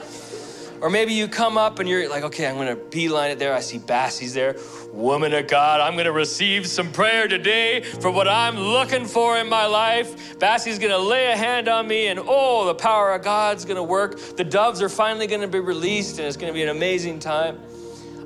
Or 0.81 0.89
maybe 0.89 1.13
you 1.13 1.29
come 1.29 1.59
up 1.59 1.79
and 1.79 1.89
you're 1.89 2.09
like, 2.09 2.25
okay, 2.25 2.47
I'm 2.47 2.57
gonna 2.57 2.77
beeline 2.77 3.31
it 3.31 3.39
there. 3.39 3.55
I 3.55 3.61
see 3.61 3.79
Bassie's 3.79 4.35
there. 4.35 4.55
Woman 4.93 5.33
of 5.35 5.47
God, 5.47 5.81
I'm 5.81 5.97
gonna 5.97 6.13
receive 6.13 6.67
some 6.67 6.93
prayer 6.93 7.29
today 7.29 7.83
for 7.83 8.11
what 8.11 8.27
I'm 8.29 8.57
looking 8.57 9.07
for 9.07 9.39
in 9.39 9.49
my 9.49 9.67
life. 9.67 10.39
Bassie's 10.39 10.79
gonna 10.79 10.99
lay 10.99 11.31
a 11.33 11.37
hand 11.37 11.69
on 11.69 11.87
me, 11.87 12.09
and 12.09 12.21
oh, 12.23 12.67
the 12.67 12.75
power 12.75 13.13
of 13.13 13.23
God's 13.23 13.65
gonna 13.65 13.83
work. 13.83 14.19
The 14.37 14.45
doves 14.45 14.83
are 14.83 14.89
finally 14.89 15.27
gonna 15.27 15.49
be 15.49 15.61
released, 15.61 16.19
and 16.19 16.27
it's 16.27 16.37
gonna 16.37 16.53
be 16.53 16.63
an 16.63 16.71
amazing 16.71 17.19
time. 17.19 17.61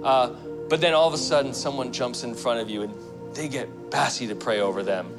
Uh, 0.03 0.31
but 0.69 0.81
then 0.81 0.95
all 0.95 1.07
of 1.07 1.15
a 1.15 1.19
sudden, 1.19 1.53
someone 1.53 1.93
jumps 1.93 2.25
in 2.25 2.35
front 2.35 2.61
of 2.61 2.71
you 2.71 2.83
and 2.83 2.95
they 3.35 3.49
get 3.49 3.69
Bassie 3.91 4.29
to 4.29 4.35
pray 4.35 4.61
over 4.61 4.83
them 4.83 5.15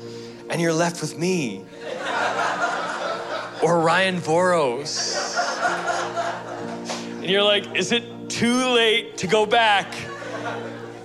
and 0.49 0.62
you're 0.62 0.73
left 0.73 1.01
with 1.01 1.17
me 1.17 1.65
or 3.63 3.79
Ryan 3.79 4.17
Voros. 4.17 5.34
And 7.17 7.25
you're 7.25 7.43
like, 7.43 7.75
is 7.75 7.91
it 7.91 8.03
too 8.29 8.69
late 8.69 9.17
to 9.17 9.27
go 9.27 9.45
back? 9.45 9.93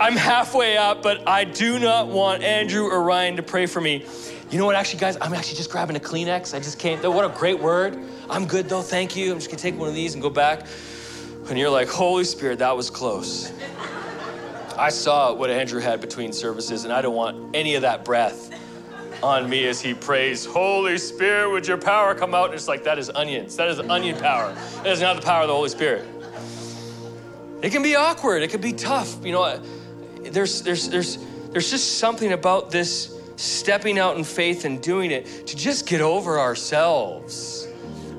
I'm 0.01 0.17
halfway 0.17 0.79
up, 0.79 1.03
but 1.03 1.29
I 1.29 1.45
do 1.45 1.79
not 1.79 2.09
want 2.09 2.43
Andrew 2.43 2.87
or 2.87 3.03
Ryan 3.03 3.37
to 3.37 3.43
pray 3.43 3.67
for 3.67 3.83
me. 3.83 4.07
You 4.51 4.59
know 4.59 4.65
what, 4.65 4.75
actually, 4.75 4.99
guys, 4.99 5.19
I'm 5.21 5.35
actually 5.35 5.59
just 5.59 5.71
grabbing 5.71 5.95
a 5.95 6.01
Kleenex. 6.01 6.55
I 6.55 6.59
just 6.59 6.79
can't. 6.79 7.05
What 7.05 7.27
a 7.27 7.29
great 7.29 7.61
word. 7.61 8.03
I'm 8.31 8.47
good 8.47 8.67
though, 8.67 8.81
thank 8.81 9.15
you. 9.15 9.31
I'm 9.31 9.39
just 9.39 9.51
gonna 9.51 9.61
take 9.61 9.79
one 9.79 9.91
of 9.91 9.95
these 9.95 10.15
and 10.15 10.23
go 10.23 10.31
back. 10.31 10.67
And 11.51 11.59
you're 11.59 11.69
like, 11.69 11.89
Holy 11.89 12.25
Spirit, 12.25 12.61
that 12.61 12.75
was 12.75 12.89
close. 12.89 13.53
I 14.79 14.89
saw 14.89 15.35
what 15.35 15.51
Andrew 15.51 15.81
had 15.81 16.01
between 16.01 16.33
services, 16.33 16.85
and 16.85 16.95
I 16.95 17.03
don't 17.03 17.15
want 17.15 17.55
any 17.55 17.75
of 17.75 17.83
that 17.83 18.03
breath 18.03 18.51
on 19.23 19.51
me 19.51 19.67
as 19.67 19.83
he 19.83 19.93
prays, 19.93 20.47
Holy 20.47 20.97
Spirit, 20.97 21.51
would 21.51 21.69
your 21.69 21.77
power 21.77 22.15
come 22.15 22.35
out? 22.35 22.47
And 22.47 22.55
it's 22.55 22.69
like, 22.69 22.85
that 22.85 22.99
is 22.99 23.11
onions. 23.11 23.55
That 23.57 23.69
is 23.69 23.79
onion 23.81 24.17
power. 24.19 24.55
That 24.83 24.87
is 24.87 25.03
not 25.03 25.17
the 25.17 25.23
power 25.23 25.43
of 25.43 25.49
the 25.49 25.55
Holy 25.55 25.69
Spirit. 25.69 26.09
It 27.61 27.71
can 27.71 27.83
be 27.83 27.97
awkward. 27.97 28.43
It 28.43 28.49
can 28.49 28.63
be 28.63 28.73
tough. 28.73 29.23
You 29.23 29.33
know, 29.33 29.63
there's, 30.33 30.63
there's, 30.63 30.89
there's, 30.89 31.19
there's 31.51 31.71
just 31.71 31.99
something 31.99 32.33
about 32.33 32.71
this 32.71 33.15
stepping 33.37 33.99
out 33.99 34.17
in 34.17 34.25
faith 34.25 34.65
and 34.65 34.83
doing 34.83 35.11
it 35.11 35.47
to 35.47 35.57
just 35.57 35.87
get 35.87 36.01
over 36.01 36.39
ourselves. 36.39 37.67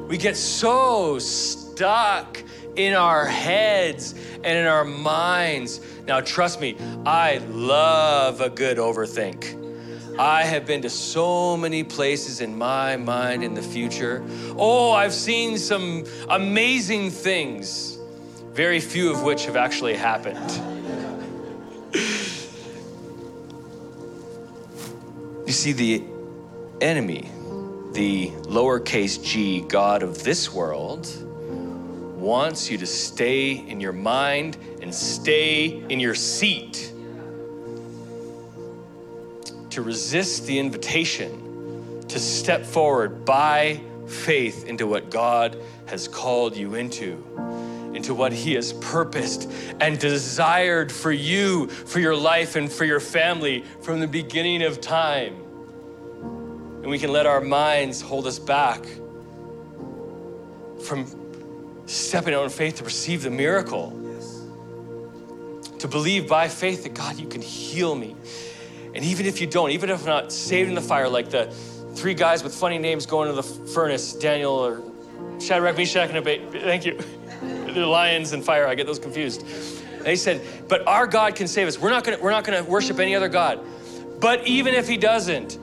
We 0.08 0.18
get 0.18 0.36
so 0.36 1.20
stuck 1.20 2.42
in 2.76 2.94
our 2.94 3.26
heads 3.26 4.14
and 4.44 4.58
in 4.58 4.66
our 4.66 4.84
minds. 4.84 5.80
Now, 6.08 6.22
trust 6.22 6.60
me, 6.60 6.76
I 7.06 7.38
love 7.50 8.42
a 8.42 8.50
good 8.50 8.78
overthink. 8.78 9.58
I 10.20 10.44
have 10.44 10.66
been 10.66 10.82
to 10.82 10.90
so 10.90 11.56
many 11.56 11.84
places 11.84 12.42
in 12.42 12.58
my 12.58 12.98
mind 12.98 13.44
in 13.44 13.54
the 13.54 13.62
future. 13.62 14.24
Oh, 14.58 14.92
I've 14.92 15.14
seen 15.14 15.58
some 15.58 16.04
amazing 16.30 17.12
things, 17.12 17.98
very 18.54 18.80
few 18.80 19.12
of 19.12 19.24
which 19.24 19.46
have 19.46 19.56
actually 19.56 19.96
happened. 19.96 20.71
You 25.52 25.56
see, 25.56 25.74
the 25.74 26.02
enemy, 26.80 27.30
the 27.92 28.30
lowercase 28.44 29.22
g 29.22 29.60
God 29.60 30.02
of 30.02 30.24
this 30.24 30.54
world, 30.54 31.14
wants 32.18 32.72
you 32.72 32.78
to 32.78 32.86
stay 32.86 33.58
in 33.58 33.82
your 33.82 33.92
mind 33.92 34.56
and 34.82 34.96
stay 34.96 35.66
in 35.90 36.00
your 36.00 36.16
seat 36.16 36.94
to 39.72 39.82
resist 39.82 40.46
the 40.46 40.58
invitation 40.58 42.02
to 42.08 42.18
step 42.18 42.66
forward 42.66 43.26
by 43.26 43.82
faith 44.08 44.66
into 44.68 44.88
what 44.88 45.10
God 45.10 45.58
has 45.88 46.08
called 46.08 46.56
you 46.56 46.76
into, 46.76 47.92
into 47.94 48.14
what 48.14 48.32
He 48.32 48.54
has 48.54 48.72
purposed 48.72 49.52
and 49.82 50.00
desired 50.00 50.94
for 50.94 51.12
you, 51.12 51.68
for 51.68 52.00
your 52.00 52.16
life, 52.16 52.56
and 52.56 52.72
for 52.72 52.86
your 52.86 53.02
family 53.02 53.66
from 53.82 54.00
the 54.00 54.08
beginning 54.08 54.64
of 54.64 54.80
time. 54.80 55.41
And 56.82 56.88
we 56.88 57.00
can 57.00 57.12
let 57.12 57.26
our 57.26 57.42
minds 57.42 58.02
hold 58.02 58.28
us 58.28 58.40
back 58.40 58.84
from 60.84 61.06
stepping 61.86 62.34
out 62.34 62.44
in 62.44 62.50
faith 62.50 62.76
to 62.78 62.84
receive 62.84 63.24
the 63.24 63.30
miracle. 63.30 63.98
To 65.80 65.88
believe 65.88 66.28
by 66.28 66.48
faith 66.48 66.84
that 66.84 66.94
God, 66.94 67.18
you 67.18 67.28
can 67.28 67.42
heal 67.42 67.96
me 67.96 68.16
and 68.94 69.06
even 69.06 69.26
if 69.26 69.40
you 69.40 69.48
don't, 69.48 69.72
even 69.72 69.90
if 69.90 70.02
I'm 70.02 70.08
not 70.08 70.32
saved 70.32 70.70
in 70.70 70.76
the 70.76 70.82
fire, 70.82 71.08
like 71.08 71.30
the 71.30 71.46
three 71.96 72.14
guys 72.14 72.44
with 72.44 72.54
funny 72.54 72.78
names 72.78 73.06
going 73.06 73.30
to 73.30 73.34
the 73.34 73.44
furnace, 73.44 74.14
Daniel 74.14 74.54
or 74.54 74.82
Shadrach, 75.40 75.78
Meshach, 75.78 76.10
and 76.10 76.18
Abednego, 76.18 76.60
thank 76.60 76.86
you. 76.86 77.00
the 77.74 77.86
lions 77.86 78.34
and 78.34 78.44
fire, 78.44 78.68
I 78.68 78.76
get 78.76 78.86
those 78.86 79.00
confused. 79.00 79.44
And 79.94 80.06
they 80.06 80.18
said, 80.18 80.42
but 80.68 80.86
our 80.88 81.08
God 81.08 81.36
can 81.36 81.48
save 81.48 81.68
us. 81.68 81.80
We're 81.80 81.90
not 81.90 82.04
gonna, 82.04 82.20
we're 82.20 82.32
not 82.32 82.44
gonna 82.44 82.64
worship 82.64 83.00
any 83.00 83.16
other 83.16 83.30
God. 83.30 83.60
But 84.20 84.46
even 84.46 84.74
if 84.74 84.88
he 84.88 84.98
doesn't, 84.98 85.58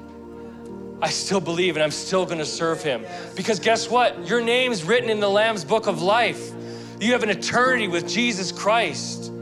I 1.01 1.11
still 1.11 1.41
believe 1.41 1.77
and 1.77 1.83
I'm 1.83 1.91
still 1.91 2.27
gonna 2.27 2.45
serve 2.45 2.83
him. 2.83 3.05
Because 3.37 3.61
guess 3.61 3.89
what? 3.89 4.27
Your 4.27 4.41
name's 4.41 4.85
written 4.85 5.11
in 5.11 5.21
the 5.21 5.31
Lamb's 5.31 5.65
book 5.65 5.87
of 5.87 6.03
life. 6.03 6.53
You 7.01 7.13
have 7.13 7.23
an 7.23 7.31
eternity 7.31 7.87
with 7.87 8.09
Jesus 8.09 8.51
Christ 8.51 9.33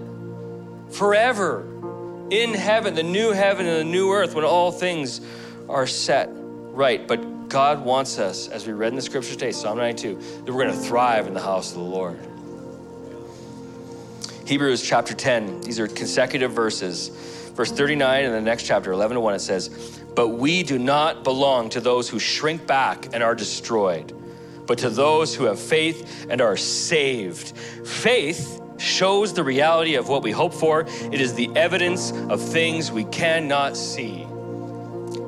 forever 0.90 1.64
in 2.30 2.52
heaven, 2.54 2.94
the 2.94 3.02
new 3.02 3.32
heaven 3.32 3.66
and 3.66 3.78
the 3.78 3.84
new 3.84 4.12
earth, 4.12 4.34
when 4.34 4.44
all 4.44 4.70
things 4.70 5.20
are 5.68 5.86
set 5.86 6.28
right. 6.32 7.06
But 7.06 7.48
God 7.48 7.84
wants 7.84 8.18
us, 8.18 8.48
as 8.48 8.66
we 8.66 8.72
read 8.72 8.88
in 8.88 8.96
the 8.96 9.02
scripture 9.02 9.32
today, 9.32 9.52
Psalm 9.52 9.78
92, 9.78 10.20
that 10.44 10.52
we're 10.52 10.64
to 10.64 10.72
thrive 10.72 11.26
in 11.26 11.34
the 11.34 11.40
house 11.40 11.70
of 11.70 11.78
the 11.78 11.84
Lord. 11.84 12.18
Hebrews 14.46 14.82
chapter 14.82 15.14
10, 15.14 15.62
these 15.62 15.80
are 15.80 15.88
consecutive 15.88 16.52
verses. 16.52 17.08
Verse 17.54 17.72
39 17.72 18.24
in 18.24 18.32
the 18.32 18.40
next 18.40 18.64
chapter, 18.64 18.92
11 18.92 19.14
to 19.14 19.20
1, 19.20 19.34
it 19.34 19.38
says, 19.40 20.02
But 20.16 20.28
we 20.28 20.62
do 20.62 20.78
not 20.78 21.22
belong 21.22 21.68
to 21.70 21.80
those 21.80 22.08
who 22.08 22.18
shrink 22.18 22.66
back 22.66 23.10
and 23.12 23.22
are 23.22 23.34
destroyed, 23.34 24.14
but 24.66 24.78
to 24.78 24.90
those 24.90 25.34
who 25.34 25.44
have 25.44 25.60
faith 25.60 26.26
and 26.30 26.40
are 26.40 26.56
saved. 26.56 27.56
Faith 27.86 28.60
shows 28.78 29.34
the 29.34 29.44
reality 29.44 29.94
of 29.94 30.08
what 30.08 30.22
we 30.22 30.30
hope 30.30 30.54
for, 30.54 30.86
it 31.12 31.20
is 31.20 31.34
the 31.34 31.50
evidence 31.54 32.12
of 32.30 32.40
things 32.40 32.90
we 32.90 33.04
cannot 33.04 33.76
see. 33.76 34.26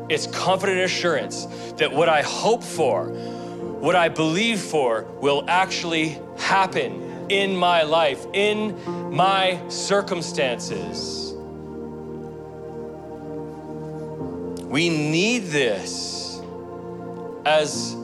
It's 0.08 0.26
confident 0.26 0.80
assurance 0.80 1.44
that 1.76 1.92
what 1.92 2.08
I 2.08 2.22
hope 2.22 2.64
for, 2.64 3.08
what 3.08 3.94
I 3.94 4.08
believe 4.08 4.58
for, 4.58 5.02
will 5.20 5.44
actually 5.48 6.18
happen 6.38 7.26
in 7.28 7.54
my 7.54 7.82
life, 7.82 8.26
in 8.32 8.74
my 9.14 9.60
circumstances. 9.68 11.27
We 14.68 14.90
need 14.90 15.46
this 15.46 16.40
as 17.46 17.96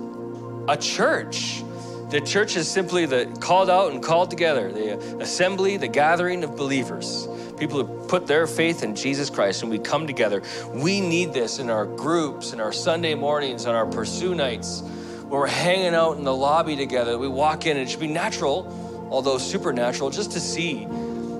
a 0.66 0.78
church. 0.78 1.62
The 2.08 2.22
church 2.22 2.56
is 2.56 2.66
simply 2.66 3.04
the 3.04 3.26
called 3.40 3.68
out 3.68 3.92
and 3.92 4.02
called 4.02 4.30
together, 4.30 4.72
the 4.72 4.98
assembly, 5.20 5.76
the 5.76 5.88
gathering 5.88 6.42
of 6.42 6.56
believers. 6.56 7.28
People 7.58 7.84
who 7.84 8.06
put 8.06 8.26
their 8.26 8.46
faith 8.46 8.82
in 8.82 8.96
Jesus 8.96 9.28
Christ 9.28 9.62
and 9.62 9.70
we 9.70 9.78
come 9.78 10.06
together. 10.06 10.42
We 10.72 11.02
need 11.02 11.34
this 11.34 11.58
in 11.58 11.68
our 11.68 11.84
groups, 11.84 12.54
in 12.54 12.60
our 12.60 12.72
Sunday 12.72 13.14
mornings, 13.14 13.66
on 13.66 13.74
our 13.74 13.86
pursue 13.86 14.34
nights, 14.34 14.80
where 15.28 15.40
we're 15.40 15.46
hanging 15.46 15.94
out 15.94 16.16
in 16.16 16.24
the 16.24 16.34
lobby 16.34 16.76
together. 16.76 17.18
We 17.18 17.28
walk 17.28 17.66
in, 17.66 17.76
and 17.76 17.86
it 17.86 17.90
should 17.90 18.00
be 18.00 18.06
natural, 18.06 19.08
although 19.10 19.36
supernatural, 19.36 20.10
just 20.10 20.32
to 20.32 20.40
see 20.40 20.88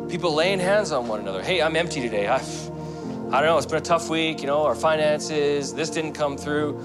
people 0.09 0.35
laying 0.35 0.61
hands 0.61 0.93
on 0.93 1.09
one 1.09 1.21
another. 1.21 1.43
Hey, 1.43 1.63
I'm 1.63 1.77
empty 1.77 2.01
today. 2.03 2.27
I've, 2.27 2.71
I 3.35 3.41
don't 3.41 3.49
know, 3.49 3.57
it's 3.59 3.67
been 3.67 3.79
a 3.79 3.81
tough 3.81 4.09
week, 4.09 4.43
you 4.43 4.47
know, 4.47 4.63
our 4.63 4.77
finances, 4.77 5.75
this 5.75 5.91
didn't 5.91 6.13
come 6.13 6.39
through 6.39 6.79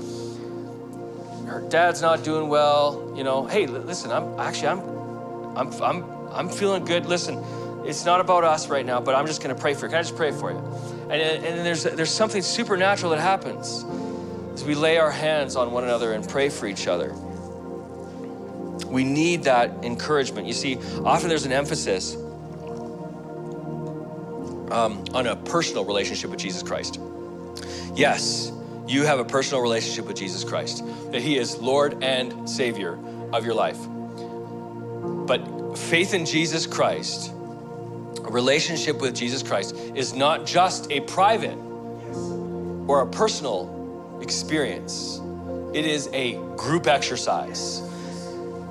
her 1.45 1.61
dad's 1.69 2.01
not 2.01 2.23
doing 2.23 2.49
well, 2.49 3.13
you 3.15 3.23
know, 3.23 3.45
hey, 3.45 3.67
listen, 3.67 4.09
I'm 4.09 4.39
actually 4.39 4.69
I'm 4.69 4.79
I'm 5.55 5.83
I'm 5.83 6.03
I'm 6.31 6.49
feeling 6.49 6.85
good. 6.85 7.05
Listen, 7.05 7.37
it's 7.85 8.03
not 8.03 8.19
about 8.19 8.43
us 8.43 8.67
right 8.67 8.83
now, 8.83 8.99
but 8.99 9.13
I'm 9.13 9.27
just 9.27 9.43
going 9.43 9.55
to 9.55 9.61
pray 9.61 9.75
for 9.75 9.85
you. 9.85 9.89
Can 9.89 9.99
I 9.99 10.01
just 10.01 10.15
pray 10.15 10.31
for 10.31 10.51
you? 10.51 10.57
And, 11.11 11.21
and 11.21 11.63
there's 11.63 11.83
there's 11.83 12.09
something 12.09 12.41
supernatural 12.41 13.11
that 13.11 13.19
happens 13.19 13.85
as 14.55 14.63
we 14.63 14.73
lay 14.73 14.97
our 14.97 15.11
hands 15.11 15.55
on 15.55 15.71
one 15.71 15.83
another 15.83 16.13
and 16.13 16.27
pray 16.27 16.49
for 16.49 16.65
each 16.65 16.87
other. 16.87 17.13
We 18.87 19.03
need 19.03 19.43
that 19.43 19.85
encouragement. 19.85 20.47
You 20.47 20.53
see, 20.53 20.79
often 21.05 21.29
there's 21.29 21.45
an 21.45 21.51
emphasis 21.51 22.17
um, 24.71 25.03
on 25.13 25.27
a 25.27 25.35
personal 25.35 25.85
relationship 25.85 26.29
with 26.29 26.39
Jesus 26.39 26.63
Christ. 26.63 26.99
Yes, 27.95 28.51
you 28.87 29.03
have 29.05 29.19
a 29.19 29.25
personal 29.25 29.61
relationship 29.61 30.05
with 30.05 30.17
Jesus 30.17 30.43
Christ, 30.43 30.83
that 31.11 31.21
He 31.21 31.37
is 31.37 31.57
Lord 31.57 32.03
and 32.03 32.49
Savior 32.49 32.97
of 33.31 33.45
your 33.45 33.53
life. 33.53 33.77
But 35.27 35.77
faith 35.77 36.13
in 36.13 36.25
Jesus 36.25 36.65
Christ, 36.65 37.31
a 37.31 38.31
relationship 38.31 38.99
with 38.99 39.15
Jesus 39.15 39.43
Christ, 39.43 39.75
is 39.95 40.13
not 40.13 40.45
just 40.45 40.91
a 40.91 41.01
private 41.01 41.57
or 42.87 43.01
a 43.01 43.07
personal 43.07 44.19
experience, 44.21 45.21
it 45.73 45.85
is 45.85 46.09
a 46.13 46.33
group 46.55 46.87
exercise. 46.87 47.83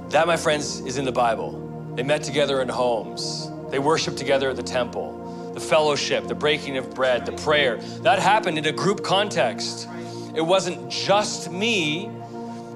That, 0.08 0.26
my 0.26 0.36
friends, 0.36 0.80
is 0.80 0.98
in 0.98 1.04
the 1.04 1.12
Bible. 1.12 1.92
They 1.94 2.02
met 2.02 2.24
together 2.24 2.60
in 2.60 2.68
homes, 2.68 3.48
they 3.70 3.78
worshiped 3.78 4.16
together 4.16 4.50
at 4.50 4.56
the 4.56 4.62
temple. 4.62 5.17
The 5.58 5.64
fellowship, 5.64 6.28
the 6.28 6.36
breaking 6.36 6.76
of 6.76 6.94
bread, 6.94 7.26
the 7.26 7.32
prayer, 7.32 7.78
that 8.02 8.20
happened 8.20 8.58
in 8.58 8.66
a 8.66 8.70
group 8.70 9.02
context. 9.02 9.88
It 10.36 10.40
wasn't 10.40 10.88
just 10.88 11.50
me 11.50 12.08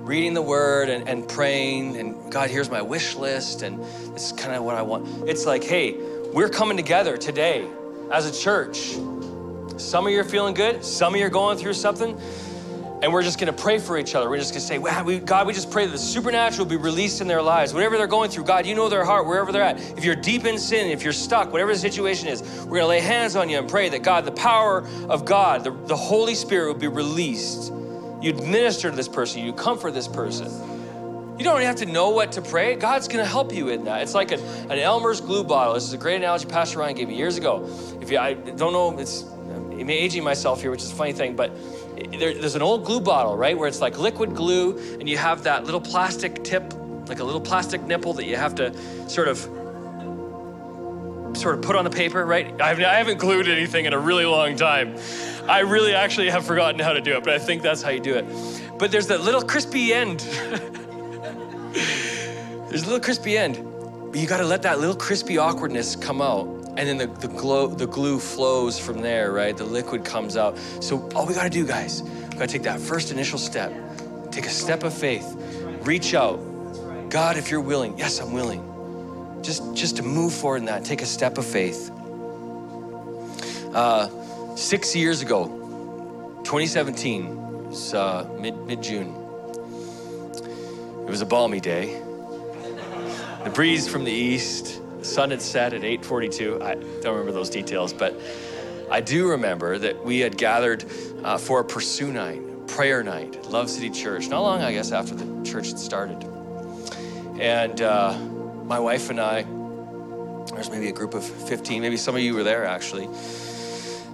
reading 0.00 0.34
the 0.34 0.42
word 0.42 0.88
and, 0.88 1.08
and 1.08 1.28
praying 1.28 1.96
and 1.96 2.32
God, 2.32 2.50
here's 2.50 2.68
my 2.68 2.82
wish 2.82 3.14
list 3.14 3.62
and 3.62 3.78
this 4.14 4.26
is 4.26 4.32
kind 4.32 4.56
of 4.56 4.64
what 4.64 4.74
I 4.74 4.82
want. 4.82 5.28
It's 5.28 5.46
like, 5.46 5.62
hey, 5.62 5.96
we're 6.32 6.48
coming 6.48 6.76
together 6.76 7.16
today 7.16 7.68
as 8.10 8.26
a 8.26 8.32
church. 8.36 8.96
Some 9.76 10.08
of 10.08 10.12
you 10.12 10.18
are 10.18 10.24
feeling 10.24 10.52
good, 10.52 10.84
some 10.84 11.14
of 11.14 11.20
you 11.20 11.26
are 11.26 11.30
going 11.30 11.58
through 11.58 11.74
something, 11.74 12.20
and 13.02 13.12
we're 13.12 13.22
just 13.22 13.40
gonna 13.40 13.52
pray 13.52 13.78
for 13.78 13.98
each 13.98 14.14
other. 14.14 14.30
We're 14.30 14.38
just 14.38 14.52
gonna 14.52 14.60
say, 14.60 14.78
wow, 14.78 15.02
we, 15.02 15.18
God, 15.18 15.48
we 15.48 15.52
just 15.52 15.72
pray 15.72 15.86
that 15.86 15.92
the 15.92 15.98
supernatural 15.98 16.64
will 16.64 16.70
be 16.70 16.76
released 16.76 17.20
in 17.20 17.26
their 17.26 17.42
lives. 17.42 17.74
Whatever 17.74 17.98
they're 17.98 18.06
going 18.06 18.30
through, 18.30 18.44
God, 18.44 18.64
you 18.64 18.76
know 18.76 18.88
their 18.88 19.04
heart, 19.04 19.26
wherever 19.26 19.50
they're 19.50 19.62
at. 19.62 19.80
If 19.98 20.04
you're 20.04 20.14
deep 20.14 20.44
in 20.44 20.56
sin, 20.56 20.88
if 20.88 21.02
you're 21.02 21.12
stuck, 21.12 21.52
whatever 21.52 21.72
the 21.72 21.78
situation 21.78 22.28
is, 22.28 22.42
we're 22.64 22.78
gonna 22.78 22.86
lay 22.86 23.00
hands 23.00 23.34
on 23.34 23.50
you 23.50 23.58
and 23.58 23.68
pray 23.68 23.88
that 23.88 24.04
God, 24.04 24.24
the 24.24 24.32
power 24.32 24.86
of 25.08 25.24
God, 25.24 25.64
the, 25.64 25.72
the 25.72 25.96
Holy 25.96 26.36
Spirit 26.36 26.68
will 26.72 26.80
be 26.80 26.86
released. 26.86 27.72
You'd 28.22 28.40
minister 28.40 28.88
to 28.88 28.94
this 28.94 29.08
person, 29.08 29.44
you 29.44 29.52
comfort 29.52 29.94
this 29.94 30.06
person. 30.06 30.46
You 31.38 31.44
don't 31.44 31.56
even 31.56 31.66
have 31.66 31.76
to 31.76 31.86
know 31.86 32.10
what 32.10 32.30
to 32.32 32.42
pray. 32.42 32.76
God's 32.76 33.08
going 33.08 33.18
to 33.18 33.28
help 33.28 33.52
you 33.52 33.70
in 33.70 33.84
that. 33.84 34.02
It's 34.02 34.14
like 34.14 34.30
an, 34.30 34.38
an 34.70 34.78
Elmer's 34.78 35.20
glue 35.20 35.42
bottle. 35.42 35.74
This 35.74 35.82
is 35.82 35.92
a 35.92 35.98
great 35.98 36.16
analogy 36.16 36.46
Pastor 36.46 36.78
Ryan 36.78 36.94
gave 36.94 37.08
me 37.08 37.16
years 37.16 37.36
ago. 37.36 37.68
If 38.00 38.12
you, 38.12 38.18
I 38.18 38.34
don't 38.34 38.72
know, 38.72 38.96
it's 38.96 39.24
I'm 39.82 39.90
aging 39.90 40.22
myself 40.22 40.60
here, 40.60 40.70
which 40.70 40.82
is 40.82 40.92
a 40.92 40.94
funny 40.94 41.12
thing, 41.12 41.34
but 41.34 41.50
there, 41.96 42.34
there's 42.34 42.54
an 42.54 42.62
old 42.62 42.84
glue 42.84 43.00
bottle, 43.00 43.36
right, 43.36 43.56
where 43.56 43.68
it's 43.68 43.80
like 43.80 43.98
liquid 43.98 44.34
glue, 44.34 44.78
and 44.98 45.08
you 45.08 45.16
have 45.16 45.44
that 45.44 45.64
little 45.64 45.80
plastic 45.80 46.42
tip, 46.44 46.72
like 47.08 47.20
a 47.20 47.24
little 47.24 47.40
plastic 47.40 47.82
nipple 47.82 48.12
that 48.14 48.24
you 48.24 48.36
have 48.36 48.54
to 48.56 48.72
sort 49.08 49.28
of 49.28 49.38
sort 51.36 51.54
of 51.54 51.62
put 51.62 51.76
on 51.76 51.84
the 51.84 51.90
paper, 51.90 52.24
right? 52.24 52.60
I've, 52.60 52.78
I 52.80 52.94
haven't 52.94 53.18
glued 53.18 53.48
anything 53.48 53.86
in 53.86 53.92
a 53.92 53.98
really 53.98 54.26
long 54.26 54.56
time. 54.56 54.96
I 55.48 55.60
really 55.60 55.94
actually 55.94 56.30
have 56.30 56.44
forgotten 56.46 56.78
how 56.78 56.92
to 56.92 57.00
do 57.00 57.16
it, 57.16 57.24
but 57.24 57.32
I 57.32 57.38
think 57.38 57.62
that's 57.62 57.82
how 57.82 57.90
you 57.90 58.00
do 58.00 58.14
it. 58.14 58.26
But 58.78 58.90
there's 58.92 59.06
that 59.08 59.22
little 59.22 59.42
crispy 59.42 59.92
end. 59.92 60.20
there's 62.68 62.82
a 62.82 62.86
little 62.86 63.00
crispy 63.00 63.36
end. 63.38 63.66
But 64.10 64.20
you 64.20 64.26
gotta 64.26 64.44
let 64.44 64.62
that 64.62 64.78
little 64.78 64.94
crispy 64.96 65.38
awkwardness 65.38 65.96
come 65.96 66.20
out. 66.20 66.61
And 66.76 66.88
then 66.88 66.96
the, 66.96 67.06
the, 67.06 67.28
glow, 67.28 67.66
the 67.66 67.86
glue 67.86 68.18
flows 68.18 68.78
from 68.78 69.02
there, 69.02 69.30
right? 69.30 69.56
The 69.56 69.64
liquid 69.64 70.04
comes 70.04 70.36
out. 70.36 70.56
So 70.80 71.08
all 71.14 71.26
we 71.26 71.34
gotta 71.34 71.50
do, 71.50 71.66
guys, 71.66 72.02
we 72.02 72.10
gotta 72.30 72.46
take 72.46 72.62
that 72.62 72.80
first 72.80 73.10
initial 73.10 73.38
step. 73.38 73.72
Take 74.30 74.46
a 74.46 74.50
step 74.50 74.82
of 74.82 74.94
faith. 74.94 75.36
Reach 75.82 76.14
out. 76.14 76.38
God, 77.10 77.36
if 77.36 77.50
you're 77.50 77.60
willing, 77.60 77.98
yes, 77.98 78.20
I'm 78.20 78.32
willing. 78.32 79.40
Just, 79.42 79.74
just 79.74 79.96
to 79.96 80.02
move 80.02 80.32
forward 80.32 80.58
in 80.58 80.64
that, 80.66 80.84
take 80.84 81.02
a 81.02 81.06
step 81.06 81.36
of 81.36 81.44
faith. 81.44 81.90
Uh, 83.74 84.08
six 84.56 84.94
years 84.96 85.22
ago, 85.22 85.46
2017, 86.44 87.26
it 87.26 87.66
was 87.68 87.94
uh, 87.94 88.28
mid 88.38 88.56
mid 88.66 88.82
June. 88.82 89.08
It 91.06 91.10
was 91.10 91.22
a 91.22 91.26
balmy 91.26 91.60
day. 91.60 92.00
The 93.44 93.50
breeze 93.50 93.88
from 93.88 94.04
the 94.04 94.12
east, 94.12 94.81
the 95.02 95.08
sun 95.08 95.30
had 95.32 95.42
set 95.42 95.74
at 95.74 95.82
8:42. 95.82 96.62
I 96.62 96.74
don't 96.74 97.12
remember 97.12 97.32
those 97.32 97.50
details, 97.50 97.92
but 97.92 98.14
I 98.88 99.00
do 99.00 99.28
remember 99.30 99.76
that 99.78 100.04
we 100.04 100.20
had 100.20 100.38
gathered 100.38 100.84
uh, 101.24 101.38
for 101.38 101.58
a 101.58 101.64
pursue 101.64 102.12
night, 102.12 102.68
prayer 102.68 103.02
night, 103.02 103.50
Love 103.50 103.68
City 103.68 103.90
Church. 103.90 104.28
Not 104.28 104.42
long, 104.42 104.62
I 104.62 104.72
guess, 104.72 104.92
after 104.92 105.16
the 105.16 105.44
church 105.44 105.70
had 105.70 105.78
started, 105.80 106.24
and 107.40 107.82
uh, 107.82 108.16
my 108.64 108.78
wife 108.78 109.10
and 109.10 109.20
I. 109.20 109.44
There's 110.54 110.70
maybe 110.70 110.88
a 110.88 110.92
group 110.92 111.14
of 111.14 111.24
15, 111.24 111.82
maybe 111.82 111.96
some 111.96 112.14
of 112.14 112.20
you 112.20 112.34
were 112.34 112.42
there 112.42 112.64
actually 112.64 113.08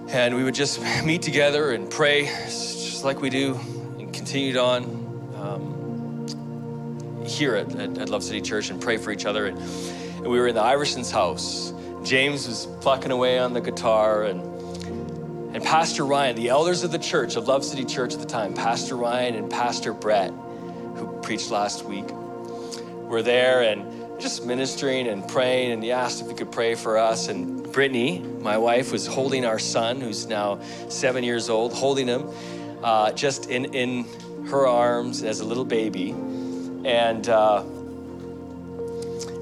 and 0.07 0.35
we 0.35 0.43
would 0.43 0.55
just 0.55 0.81
meet 1.03 1.21
together 1.21 1.71
and 1.71 1.89
pray, 1.89 2.25
just 2.25 3.03
like 3.03 3.21
we 3.21 3.29
do, 3.29 3.59
and 3.99 4.13
continued 4.13 4.57
on 4.57 4.83
um, 5.35 7.25
here 7.25 7.55
at, 7.55 7.75
at, 7.75 7.97
at, 7.97 8.09
Love 8.09 8.23
City 8.23 8.41
Church 8.41 8.69
and 8.69 8.81
pray 8.81 8.97
for 8.97 9.11
each 9.11 9.25
other. 9.25 9.47
And, 9.47 9.59
and, 10.19 10.27
we 10.27 10.39
were 10.39 10.47
in 10.47 10.55
the 10.55 10.61
Iversons' 10.61 11.11
house. 11.11 11.73
James 12.03 12.47
was 12.47 12.67
plucking 12.81 13.11
away 13.11 13.39
on 13.39 13.53
the 13.53 13.61
guitar, 13.61 14.23
and 14.23 14.41
and 15.51 15.63
Pastor 15.63 16.05
Ryan, 16.05 16.35
the 16.35 16.49
elders 16.49 16.83
of 16.83 16.91
the 16.91 16.99
church 16.99 17.35
of 17.35 17.47
Love 17.47 17.65
City 17.65 17.83
Church 17.83 18.13
at 18.13 18.19
the 18.19 18.27
time, 18.27 18.53
Pastor 18.53 18.95
Ryan 18.95 19.33
and 19.33 19.49
Pastor 19.49 19.93
Brett, 19.93 20.31
who 20.95 21.19
preached 21.23 21.49
last 21.49 21.85
week, 21.85 22.05
were 22.11 23.23
there 23.23 23.63
and 23.63 24.21
just 24.21 24.45
ministering 24.45 25.07
and 25.07 25.27
praying. 25.27 25.71
And 25.71 25.83
he 25.83 25.91
asked 25.91 26.21
if 26.21 26.27
he 26.27 26.35
could 26.35 26.51
pray 26.51 26.75
for 26.75 26.99
us. 26.99 27.29
And 27.29 27.63
Brittany, 27.73 28.19
my 28.19 28.59
wife, 28.59 28.91
was 28.91 29.07
holding 29.07 29.43
our 29.43 29.57
son, 29.57 29.99
who's 29.99 30.27
now 30.27 30.59
seven 30.87 31.23
years 31.23 31.49
old, 31.49 31.73
holding 31.73 32.05
him 32.05 32.29
uh, 32.83 33.11
just 33.13 33.49
in, 33.49 33.73
in 33.73 34.05
her 34.49 34.67
arms 34.67 35.23
as 35.23 35.39
a 35.39 35.45
little 35.45 35.65
baby. 35.65 36.11
And, 36.11 37.27
uh, 37.27 37.63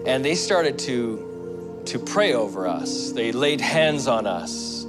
and 0.08 0.24
they 0.24 0.36
started 0.36 0.80
to, 0.80 1.82
to 1.86 2.00
pray 2.00 2.34
over 2.34 2.66
us. 2.66 3.12
They 3.12 3.34
laid 3.34 3.60
hands 3.60 4.08
on 4.08 4.26
us. 4.26 4.86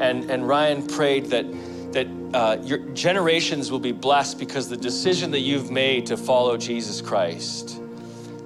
And, 0.00 0.28
and 0.30 0.46
Ryan 0.46 0.84
prayed 0.84 1.26
that, 1.26 1.46
that 1.92 2.08
uh, 2.34 2.60
your 2.62 2.78
generations 2.92 3.70
will 3.70 3.78
be 3.78 3.92
blessed 3.92 4.40
because 4.40 4.68
the 4.68 4.76
decision 4.76 5.30
that 5.30 5.40
you've 5.40 5.70
made 5.70 6.06
to 6.06 6.16
follow 6.16 6.56
Jesus 6.56 7.00
Christ. 7.00 7.80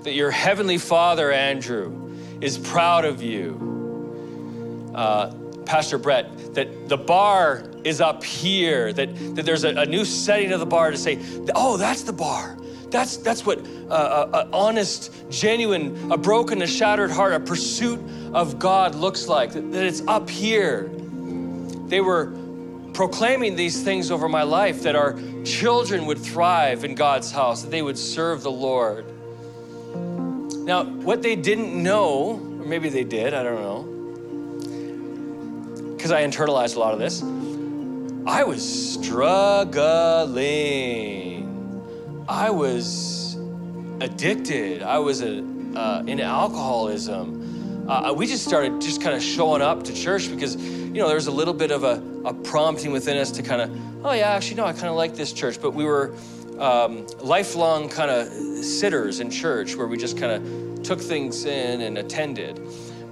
That 0.05 0.13
your 0.13 0.31
heavenly 0.31 0.77
Father, 0.77 1.33
Andrew, 1.33 2.15
is 2.43 2.59
proud 2.59 3.07
of 3.07 3.23
you. 3.23 4.93
Uh, 4.95 5.33
Pastor 5.65 5.97
Brett, 5.97 6.55
that 6.55 6.91
the 6.91 6.99
bar 6.99 7.65
is 7.85 8.03
up 8.03 8.23
here, 8.23 8.93
that, 8.93 9.35
that 9.35 9.47
there's 9.47 9.65
a, 9.65 9.71
a, 9.71 9.87
new 9.87 10.05
setting 10.05 10.53
of 10.53 10.61
the 10.61 10.67
bar 10.67 10.91
to 10.91 10.99
say, 10.99 11.19
oh, 11.55 11.77
that's 11.77 12.03
the 12.03 12.13
bar. 12.13 12.59
That's, 12.91 13.17
that's 13.19 13.47
what 13.47 13.65
uh, 13.89 13.93
uh, 13.93 14.49
honest, 14.53 15.13
genuine, 15.31 16.11
a 16.11 16.17
broken, 16.17 16.61
a 16.63 16.67
shattered 16.67 17.11
heart, 17.11 17.33
a 17.33 17.41
pursuit 17.41 18.01
of 18.35 18.59
God 18.59 18.95
looks 18.95 19.29
like, 19.29 19.53
that, 19.53 19.71
that 19.73 19.85
it's 19.85 20.03
up 20.09 20.29
here. 20.29 20.91
They 21.87 22.01
were 22.01 22.33
proclaiming 22.93 23.55
these 23.57 23.83
things 23.83 24.11
over 24.11 24.29
my 24.29 24.43
life 24.43 24.83
that 24.83 24.97
our 24.97 25.17
children 25.45 26.07
would 26.07 26.19
thrive 26.19 26.85
in 26.85 26.95
God's 26.97 27.31
house, 27.31 27.63
that 27.63 27.71
they 27.71 27.83
would 27.83 27.97
serve 27.97 28.43
the 28.43 28.51
Lord. 28.51 29.05
Now, 30.65 30.85
what 30.85 31.23
they 31.23 31.37
didn't 31.37 31.81
know, 31.83 32.41
or 32.61 32.67
maybe 32.67 32.89
they 32.89 33.05
did, 33.05 33.35
I 33.35 33.43
don't 33.43 33.63
know, 33.63 33.85
because 35.97 36.11
I 36.11 36.25
internalized 36.25 36.77
a 36.77 36.81
lot 36.81 36.93
of 36.93 36.99
this, 36.99 37.23
I 38.27 38.45
was 38.45 38.63
struggling. 38.95 39.49
I 42.31 42.51
was 42.51 43.37
addicted. 44.01 44.85
I 44.85 45.01
was 45.01 45.21
a, 45.21 45.39
uh, 45.75 46.05
in 46.07 46.21
alcoholism. 46.21 47.89
Uh, 47.91 48.13
we 48.17 48.25
just 48.25 48.47
started 48.47 48.81
just 48.81 49.03
kind 49.03 49.17
of 49.17 49.23
showing 49.23 49.63
up 49.63 49.83
to 49.83 49.93
church 49.93 50.31
because, 50.31 50.55
you 50.55 50.93
know, 50.93 51.09
there 51.09 51.17
was 51.17 51.27
a 51.27 51.33
little 51.33 51.53
bit 51.53 51.73
of 51.73 51.83
a, 51.83 52.01
a 52.25 52.33
prompting 52.33 52.93
within 52.93 53.17
us 53.17 53.33
to 53.33 53.43
kind 53.43 53.61
of, 53.63 54.07
oh, 54.07 54.13
yeah, 54.13 54.31
actually, 54.31 54.55
no, 54.59 54.65
I 54.65 54.73
kind 54.73 54.87
of 54.87 54.95
like 54.95 55.17
this 55.17 55.33
church. 55.33 55.61
But 55.61 55.73
we 55.73 55.85
were 55.85 56.15
um, 56.61 57.05
lifelong 57.19 57.89
kind 57.89 58.13
of 58.13 58.29
sitters 58.65 59.19
in 59.19 59.29
church 59.29 59.75
where 59.75 59.89
we 59.89 59.97
just 59.97 60.17
kind 60.17 60.31
of 60.31 60.85
took 60.85 61.01
things 61.01 61.47
in 61.47 61.81
and 61.81 61.99
attended. 61.99 62.61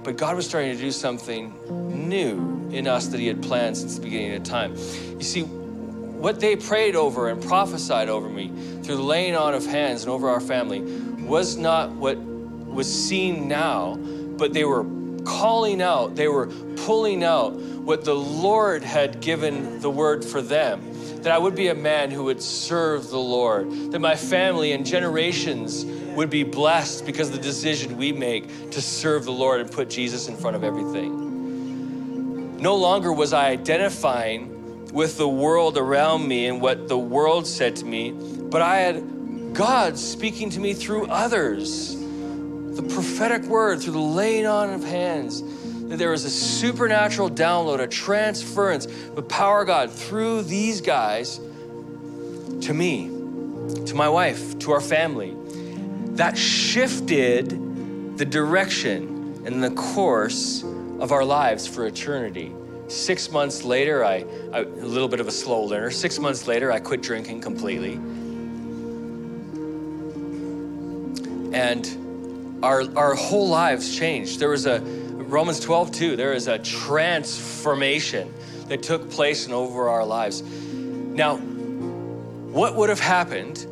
But 0.01 0.15
God 0.15 0.37
was 0.37 0.47
starting 0.47 0.73
to 0.73 0.81
do 0.81 0.93
something 0.93 1.53
new 2.07 2.69
in 2.71 2.87
us 2.87 3.07
that 3.07 3.19
He 3.19 3.27
had 3.27 3.43
planned 3.43 3.75
since 3.75 3.97
the 3.97 4.01
beginning 4.01 4.33
of 4.35 4.43
time. 4.43 4.77
You 4.77 5.23
see, 5.23 5.43
what 6.19 6.41
they 6.41 6.57
prayed 6.57 6.95
over 6.95 7.29
and 7.29 7.41
prophesied 7.41 8.09
over 8.09 8.27
me 8.27 8.51
through 8.89 8.97
the 8.97 9.03
laying 9.03 9.35
on 9.35 9.53
of 9.53 9.67
hands 9.67 10.01
and 10.01 10.09
over 10.09 10.27
our 10.27 10.41
family 10.41 10.81
was 11.21 11.57
not 11.57 11.91
what 11.91 12.17
was 12.17 12.91
seen 12.91 13.47
now, 13.47 13.95
but 13.95 14.51
they 14.51 14.65
were 14.65 14.83
calling 15.25 15.79
out, 15.79 16.15
they 16.15 16.27
were 16.27 16.47
pulling 16.75 17.23
out 17.23 17.51
what 17.51 18.03
the 18.03 18.15
Lord 18.15 18.81
had 18.81 19.21
given 19.21 19.79
the 19.79 19.91
word 19.91 20.25
for 20.25 20.41
them. 20.41 20.81
That 21.21 21.31
I 21.31 21.37
would 21.37 21.53
be 21.53 21.67
a 21.67 21.75
man 21.75 22.09
who 22.09 22.23
would 22.23 22.41
serve 22.41 23.11
the 23.11 23.19
Lord, 23.19 23.91
that 23.91 23.99
my 23.99 24.15
family 24.15 24.71
and 24.71 24.83
generations 24.83 25.85
would 26.15 26.31
be 26.31 26.41
blessed 26.43 27.05
because 27.05 27.29
of 27.29 27.35
the 27.35 27.41
decision 27.43 27.95
we 27.95 28.11
make 28.11 28.71
to 28.71 28.81
serve 28.81 29.23
the 29.23 29.31
Lord 29.31 29.61
and 29.61 29.71
put 29.71 29.91
Jesus 29.91 30.27
in 30.27 30.35
front 30.35 30.55
of 30.55 30.63
everything. 30.63 32.57
No 32.57 32.75
longer 32.75 33.13
was 33.13 33.33
I 33.33 33.49
identifying 33.49 34.91
with 34.91 35.19
the 35.19 35.29
world 35.29 35.77
around 35.77 36.27
me 36.27 36.47
and 36.47 36.59
what 36.59 36.87
the 36.87 36.97
world 36.97 37.45
said 37.45 37.75
to 37.75 37.85
me, 37.85 38.15
but 38.49 38.61
I 38.61 38.77
had 38.77 39.53
God 39.53 39.97
speaking 39.97 40.49
to 40.51 40.59
me 40.59 40.73
through 40.73 41.07
others. 41.07 41.95
The 41.95 42.83
prophetic 42.83 43.43
word, 43.43 43.81
through 43.81 43.93
the 43.93 43.99
laying 43.99 44.45
on 44.45 44.69
of 44.71 44.83
hands, 44.83 45.41
that 45.89 45.97
there 45.97 46.11
was 46.11 46.23
a 46.23 46.29
supernatural 46.29 47.29
download, 47.29 47.79
a 47.79 47.87
transference 47.87 48.85
of 48.85 49.15
the 49.15 49.23
power 49.23 49.61
of 49.61 49.67
God 49.67 49.91
through 49.91 50.43
these 50.43 50.81
guys 50.81 51.37
to 52.61 52.73
me, 52.73 53.07
to 53.85 53.95
my 53.95 54.07
wife, 54.07 54.59
to 54.59 54.71
our 54.71 54.81
family 54.81 55.35
that 56.19 56.37
shifted 56.37 58.17
the 58.17 58.25
direction 58.25 59.41
and 59.45 59.63
the 59.63 59.71
course 59.71 60.63
of 60.99 61.13
our 61.13 61.23
lives 61.23 61.65
for 61.65 61.87
eternity. 61.87 62.51
Six 62.89 63.31
months 63.31 63.63
later, 63.63 64.03
I, 64.03 64.25
I, 64.51 64.59
a 64.59 64.65
little 64.65 65.07
bit 65.07 65.21
of 65.21 65.29
a 65.29 65.31
slow 65.31 65.61
learner. 65.61 65.91
Six 65.91 66.19
months 66.19 66.45
later, 66.45 66.73
I 66.73 66.81
quit 66.81 67.01
drinking 67.01 67.39
completely. 67.39 67.95
And 71.53 72.63
our, 72.63 72.83
our 72.97 73.15
whole 73.15 73.47
lives 73.47 73.95
changed. 73.97 74.39
There 74.39 74.49
was 74.49 74.65
a, 74.65 74.79
Romans 74.81 75.59
12, 75.59 75.91
2, 75.91 76.15
there 76.15 76.33
is 76.33 76.47
a 76.47 76.59
transformation 76.59 78.33
that 78.67 78.83
took 78.83 79.09
place 79.09 79.47
in 79.47 79.53
over 79.53 79.89
our 79.89 80.05
lives. 80.05 80.41
Now, 80.41 81.37
what 81.37 82.75
would 82.75 82.89
have 82.89 82.99
happened 82.99 83.65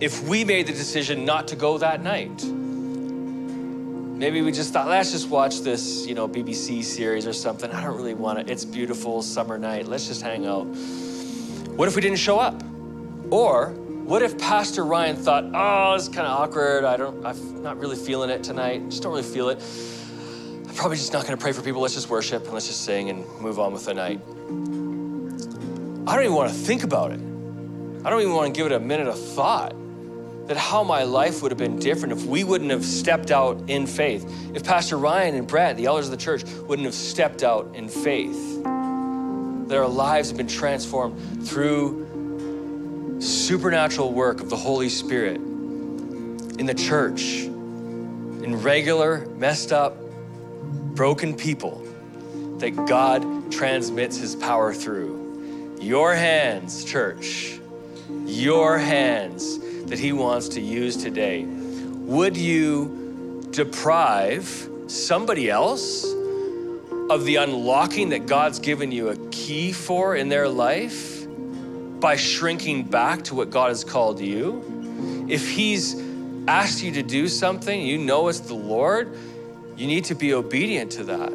if 0.00 0.26
we 0.26 0.44
made 0.44 0.66
the 0.66 0.72
decision 0.72 1.24
not 1.24 1.48
to 1.48 1.56
go 1.56 1.78
that 1.78 2.02
night. 2.02 2.42
Maybe 2.44 4.42
we 4.42 4.52
just 4.52 4.72
thought, 4.72 4.88
let's 4.88 5.12
just 5.12 5.28
watch 5.28 5.60
this, 5.60 6.06
you 6.06 6.14
know, 6.14 6.28
BBC 6.28 6.82
series 6.84 7.26
or 7.26 7.32
something. 7.32 7.70
I 7.70 7.82
don't 7.82 7.96
really 7.96 8.14
want 8.14 8.38
it. 8.38 8.50
It's 8.50 8.64
beautiful 8.64 9.22
summer 9.22 9.58
night. 9.58 9.86
Let's 9.86 10.06
just 10.08 10.22
hang 10.22 10.46
out. 10.46 10.64
What 11.76 11.88
if 11.88 11.96
we 11.96 12.02
didn't 12.02 12.18
show 12.18 12.38
up? 12.38 12.62
Or 13.30 13.74
what 14.10 14.22
if 14.22 14.36
Pastor 14.38 14.84
Ryan 14.84 15.14
thought, 15.14 15.44
oh, 15.54 15.94
it's 15.94 16.08
kind 16.08 16.26
of 16.26 16.40
awkward. 16.40 16.82
I 16.82 16.96
don't, 16.96 17.24
I'm 17.24 17.62
not 17.62 17.78
really 17.78 17.94
feeling 17.94 18.28
it 18.28 18.42
tonight. 18.42 18.88
Just 18.88 19.04
don't 19.04 19.12
really 19.12 19.22
feel 19.22 19.50
it. 19.50 19.62
I'm 20.68 20.74
probably 20.74 20.96
just 20.96 21.12
not 21.12 21.24
going 21.26 21.38
to 21.38 21.40
pray 21.40 21.52
for 21.52 21.62
people. 21.62 21.80
Let's 21.80 21.94
just 21.94 22.10
worship 22.10 22.42
and 22.42 22.52
let's 22.52 22.66
just 22.66 22.84
sing 22.84 23.08
and 23.08 23.24
move 23.40 23.60
on 23.60 23.72
with 23.72 23.84
the 23.84 23.94
night. 23.94 24.20
I 26.08 26.16
don't 26.16 26.24
even 26.24 26.34
want 26.34 26.50
to 26.50 26.58
think 26.58 26.82
about 26.82 27.12
it. 27.12 27.20
I 28.04 28.10
don't 28.10 28.20
even 28.20 28.34
want 28.34 28.52
to 28.52 28.58
give 28.58 28.66
it 28.66 28.72
a 28.72 28.80
minute 28.80 29.06
of 29.06 29.16
thought 29.16 29.76
that 30.48 30.56
how 30.56 30.82
my 30.82 31.04
life 31.04 31.40
would 31.40 31.52
have 31.52 31.58
been 31.58 31.78
different 31.78 32.12
if 32.12 32.24
we 32.24 32.42
wouldn't 32.42 32.72
have 32.72 32.84
stepped 32.84 33.30
out 33.30 33.62
in 33.70 33.86
faith. 33.86 34.28
If 34.52 34.64
Pastor 34.64 34.98
Ryan 34.98 35.36
and 35.36 35.46
Brad, 35.46 35.76
the 35.76 35.86
elders 35.86 36.06
of 36.06 36.10
the 36.10 36.16
church, 36.16 36.42
wouldn't 36.66 36.84
have 36.84 36.94
stepped 36.94 37.44
out 37.44 37.76
in 37.76 37.88
faith. 37.88 38.60
That 38.64 39.78
our 39.78 39.86
lives 39.86 40.30
have 40.30 40.36
been 40.36 40.48
transformed 40.48 41.46
through 41.46 42.09
supernatural 43.20 44.12
work 44.12 44.40
of 44.40 44.50
the 44.50 44.56
Holy 44.56 44.88
Spirit 44.88 45.36
in 45.36 46.66
the 46.66 46.74
church, 46.74 47.42
in 47.42 48.60
regular, 48.62 49.26
messed 49.36 49.72
up, 49.72 49.96
broken 50.94 51.36
people 51.36 51.86
that 52.58 52.70
God 52.86 53.50
transmits 53.52 54.16
his 54.16 54.34
power 54.36 54.74
through. 54.74 55.78
Your 55.80 56.14
hands, 56.14 56.84
church, 56.84 57.60
your 58.26 58.78
hands 58.78 59.58
that 59.86 59.98
He 59.98 60.12
wants 60.12 60.48
to 60.50 60.60
use 60.60 60.96
today. 60.96 61.44
Would 61.44 62.36
you 62.36 63.46
deprive 63.50 64.68
somebody 64.86 65.50
else 65.50 66.04
of 67.10 67.24
the 67.24 67.36
unlocking 67.36 68.10
that 68.10 68.26
God's 68.26 68.58
given 68.58 68.92
you 68.92 69.08
a 69.08 69.16
key 69.30 69.72
for 69.72 70.16
in 70.16 70.28
their 70.28 70.48
life 70.48 71.19
by 72.00 72.16
shrinking 72.16 72.84
back 72.84 73.22
to 73.24 73.34
what 73.34 73.50
God 73.50 73.68
has 73.68 73.84
called 73.84 74.20
you? 74.20 75.26
If 75.28 75.48
He's 75.48 76.00
asked 76.48 76.82
you 76.82 76.92
to 76.92 77.02
do 77.02 77.28
something, 77.28 77.80
you 77.80 77.98
know 77.98 78.28
it's 78.28 78.40
the 78.40 78.54
Lord, 78.54 79.16
you 79.76 79.86
need 79.86 80.04
to 80.06 80.14
be 80.14 80.34
obedient 80.34 80.90
to 80.92 81.04
that. 81.04 81.30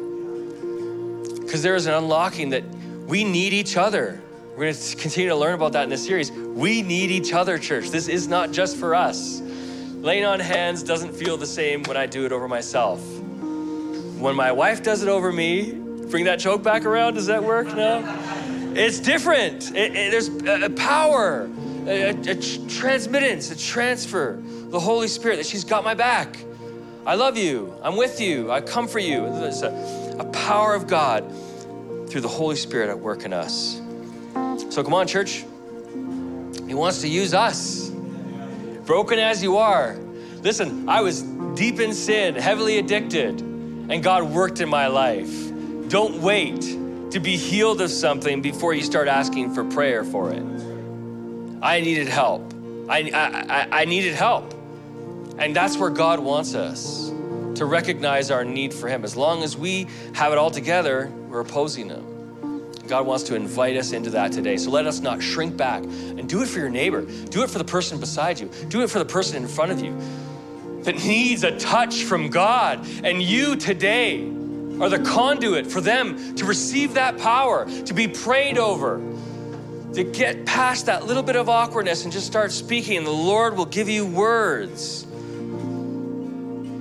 Because 1.40 1.62
there 1.62 1.76
is 1.76 1.86
an 1.86 1.94
unlocking 1.94 2.50
that 2.50 2.64
we 3.06 3.24
need 3.24 3.52
each 3.52 3.76
other. 3.76 4.20
We're 4.50 4.64
going 4.64 4.74
to 4.74 4.96
continue 4.96 5.28
to 5.30 5.36
learn 5.36 5.54
about 5.54 5.72
that 5.72 5.84
in 5.84 5.90
this 5.90 6.04
series. 6.04 6.32
We 6.32 6.82
need 6.82 7.10
each 7.10 7.32
other, 7.32 7.58
church. 7.58 7.90
This 7.90 8.08
is 8.08 8.26
not 8.26 8.52
just 8.52 8.76
for 8.76 8.94
us. 8.94 9.40
Laying 9.40 10.24
on 10.24 10.40
hands 10.40 10.82
doesn't 10.82 11.14
feel 11.14 11.36
the 11.36 11.46
same 11.46 11.82
when 11.84 11.96
I 11.96 12.06
do 12.06 12.24
it 12.26 12.32
over 12.32 12.48
myself. 12.48 13.00
When 13.00 14.34
my 14.34 14.52
wife 14.52 14.82
does 14.82 15.02
it 15.02 15.08
over 15.08 15.32
me, 15.32 15.72
bring 15.72 16.24
that 16.24 16.40
choke 16.40 16.62
back 16.62 16.84
around, 16.84 17.14
does 17.14 17.26
that 17.26 17.42
work? 17.42 17.66
No? 17.68 18.00
It's 18.78 19.00
different. 19.00 19.74
It, 19.74 19.96
it, 19.96 20.10
there's 20.10 20.28
a, 20.28 20.66
a 20.66 20.70
power, 20.70 21.48
a, 21.86 22.12
transmittance, 22.68 23.50
a 23.50 23.58
transfer, 23.58 24.38
the 24.42 24.78
Holy 24.78 25.08
Spirit 25.08 25.36
that 25.36 25.46
she's 25.46 25.64
got 25.64 25.82
my 25.82 25.94
back. 25.94 26.36
I 27.06 27.14
love 27.14 27.38
you. 27.38 27.74
I'm 27.82 27.96
with 27.96 28.20
you. 28.20 28.50
I 28.50 28.60
come 28.60 28.86
for 28.86 28.98
you. 28.98 29.20
There's 29.20 29.62
a, 29.62 30.16
a 30.18 30.24
power 30.24 30.74
of 30.74 30.86
God 30.86 31.24
through 32.10 32.20
the 32.20 32.28
Holy 32.28 32.56
Spirit 32.56 32.90
at 32.90 32.98
work 32.98 33.24
in 33.24 33.32
us. 33.32 33.80
So 34.68 34.84
come 34.84 34.92
on, 34.92 35.06
church. 35.06 35.46
He 36.66 36.74
wants 36.74 37.00
to 37.00 37.08
use 37.08 37.32
us. 37.32 37.88
Broken 38.84 39.18
as 39.18 39.42
you 39.42 39.56
are. 39.56 39.96
Listen, 40.42 40.86
I 40.86 41.00
was 41.00 41.22
deep 41.54 41.80
in 41.80 41.94
sin, 41.94 42.34
heavily 42.34 42.76
addicted, 42.76 43.40
and 43.40 44.02
God 44.02 44.24
worked 44.24 44.60
in 44.60 44.68
my 44.68 44.88
life. 44.88 45.32
Don't 45.88 46.20
wait 46.20 46.76
to 47.10 47.20
be 47.20 47.36
healed 47.36 47.80
of 47.80 47.90
something 47.90 48.42
before 48.42 48.74
you 48.74 48.82
start 48.82 49.08
asking 49.08 49.54
for 49.54 49.64
prayer 49.64 50.04
for 50.04 50.32
it. 50.32 50.42
I 51.62 51.80
needed 51.80 52.08
help. 52.08 52.52
I, 52.88 53.10
I, 53.12 53.82
I 53.82 53.84
needed 53.84 54.14
help. 54.14 54.52
And 55.38 55.54
that's 55.54 55.76
where 55.76 55.90
God 55.90 56.20
wants 56.20 56.54
us 56.54 57.12
to 57.56 57.64
recognize 57.64 58.30
our 58.30 58.44
need 58.44 58.72
for 58.72 58.88
Him. 58.88 59.04
As 59.04 59.16
long 59.16 59.42
as 59.42 59.56
we 59.56 59.86
have 60.14 60.32
it 60.32 60.38
all 60.38 60.50
together, 60.50 61.10
we're 61.28 61.40
opposing 61.40 61.88
Him. 61.88 62.04
God 62.86 63.06
wants 63.06 63.24
to 63.24 63.34
invite 63.34 63.76
us 63.76 63.92
into 63.92 64.10
that 64.10 64.32
today. 64.32 64.56
So 64.56 64.70
let 64.70 64.86
us 64.86 65.00
not 65.00 65.22
shrink 65.22 65.56
back 65.56 65.82
and 65.82 66.28
do 66.28 66.42
it 66.42 66.46
for 66.46 66.60
your 66.60 66.70
neighbor. 66.70 67.02
Do 67.02 67.42
it 67.42 67.50
for 67.50 67.58
the 67.58 67.64
person 67.64 67.98
beside 67.98 68.38
you. 68.38 68.50
Do 68.68 68.82
it 68.82 68.90
for 68.90 68.98
the 68.98 69.04
person 69.04 69.42
in 69.42 69.48
front 69.48 69.72
of 69.72 69.80
you 69.80 69.98
that 70.84 70.94
needs 71.04 71.42
a 71.42 71.58
touch 71.58 72.04
from 72.04 72.30
God. 72.30 72.86
And 73.02 73.20
you 73.20 73.56
today 73.56 74.30
are 74.80 74.88
the 74.88 74.98
conduit 74.98 75.66
for 75.66 75.80
them 75.80 76.34
to 76.36 76.44
receive 76.44 76.94
that 76.94 77.18
power, 77.18 77.66
to 77.84 77.94
be 77.94 78.06
prayed 78.08 78.58
over, 78.58 79.00
to 79.94 80.04
get 80.04 80.44
past 80.44 80.86
that 80.86 81.06
little 81.06 81.22
bit 81.22 81.36
of 81.36 81.48
awkwardness 81.48 82.04
and 82.04 82.12
just 82.12 82.26
start 82.26 82.52
speaking. 82.52 83.04
The 83.04 83.10
Lord 83.10 83.56
will 83.56 83.64
give 83.64 83.88
you 83.88 84.04
words. 84.04 85.06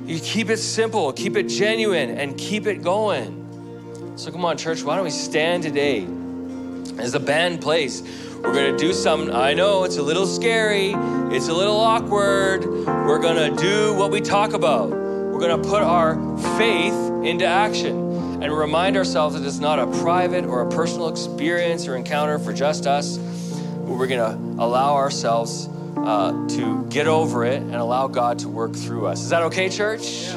You 0.05 0.19
keep 0.19 0.49
it 0.49 0.57
simple, 0.57 1.13
keep 1.13 1.35
it 1.37 1.47
genuine, 1.47 2.17
and 2.17 2.37
keep 2.37 2.67
it 2.67 2.83
going. 2.83 4.13
So 4.17 4.31
come 4.31 4.45
on, 4.45 4.57
church, 4.57 4.83
why 4.83 4.95
don't 4.95 5.05
we 5.05 5.09
stand 5.09 5.63
today 5.63 6.07
as 6.97 7.13
the 7.13 7.19
band 7.19 7.61
plays? 7.61 8.03
We're 8.35 8.53
gonna 8.53 8.77
do 8.77 8.93
something. 8.93 9.33
I 9.33 9.53
know 9.53 9.85
it's 9.85 9.97
a 9.97 10.03
little 10.03 10.27
scary, 10.27 10.93
it's 11.35 11.47
a 11.47 11.53
little 11.53 11.77
awkward. 11.77 12.65
We're 12.85 13.19
gonna 13.19 13.55
do 13.55 13.95
what 13.95 14.11
we 14.11 14.21
talk 14.21 14.53
about. 14.53 15.04
We're 15.35 15.49
gonna 15.49 15.69
put 15.69 15.83
our 15.83 16.15
faith 16.57 16.93
into 17.25 17.45
action 17.45 18.41
and 18.41 18.57
remind 18.57 18.95
ourselves 18.95 19.35
that 19.35 19.45
it's 19.45 19.59
not 19.59 19.79
a 19.79 19.87
private 19.99 20.45
or 20.45 20.61
a 20.61 20.69
personal 20.69 21.09
experience 21.09 21.89
or 21.89 21.97
encounter 21.97 22.39
for 22.39 22.53
just 22.53 22.87
us. 22.87 23.17
But 23.17 23.97
we're 23.97 24.07
gonna 24.07 24.39
allow 24.57 24.95
ourselves 24.95 25.67
uh, 25.97 26.47
to 26.51 26.85
get 26.85 27.07
over 27.07 27.43
it 27.43 27.61
and 27.61 27.75
allow 27.75 28.07
God 28.07 28.39
to 28.39 28.47
work 28.47 28.73
through 28.73 29.07
us. 29.07 29.23
Is 29.23 29.29
that 29.31 29.41
okay, 29.41 29.67
church? 29.67 30.29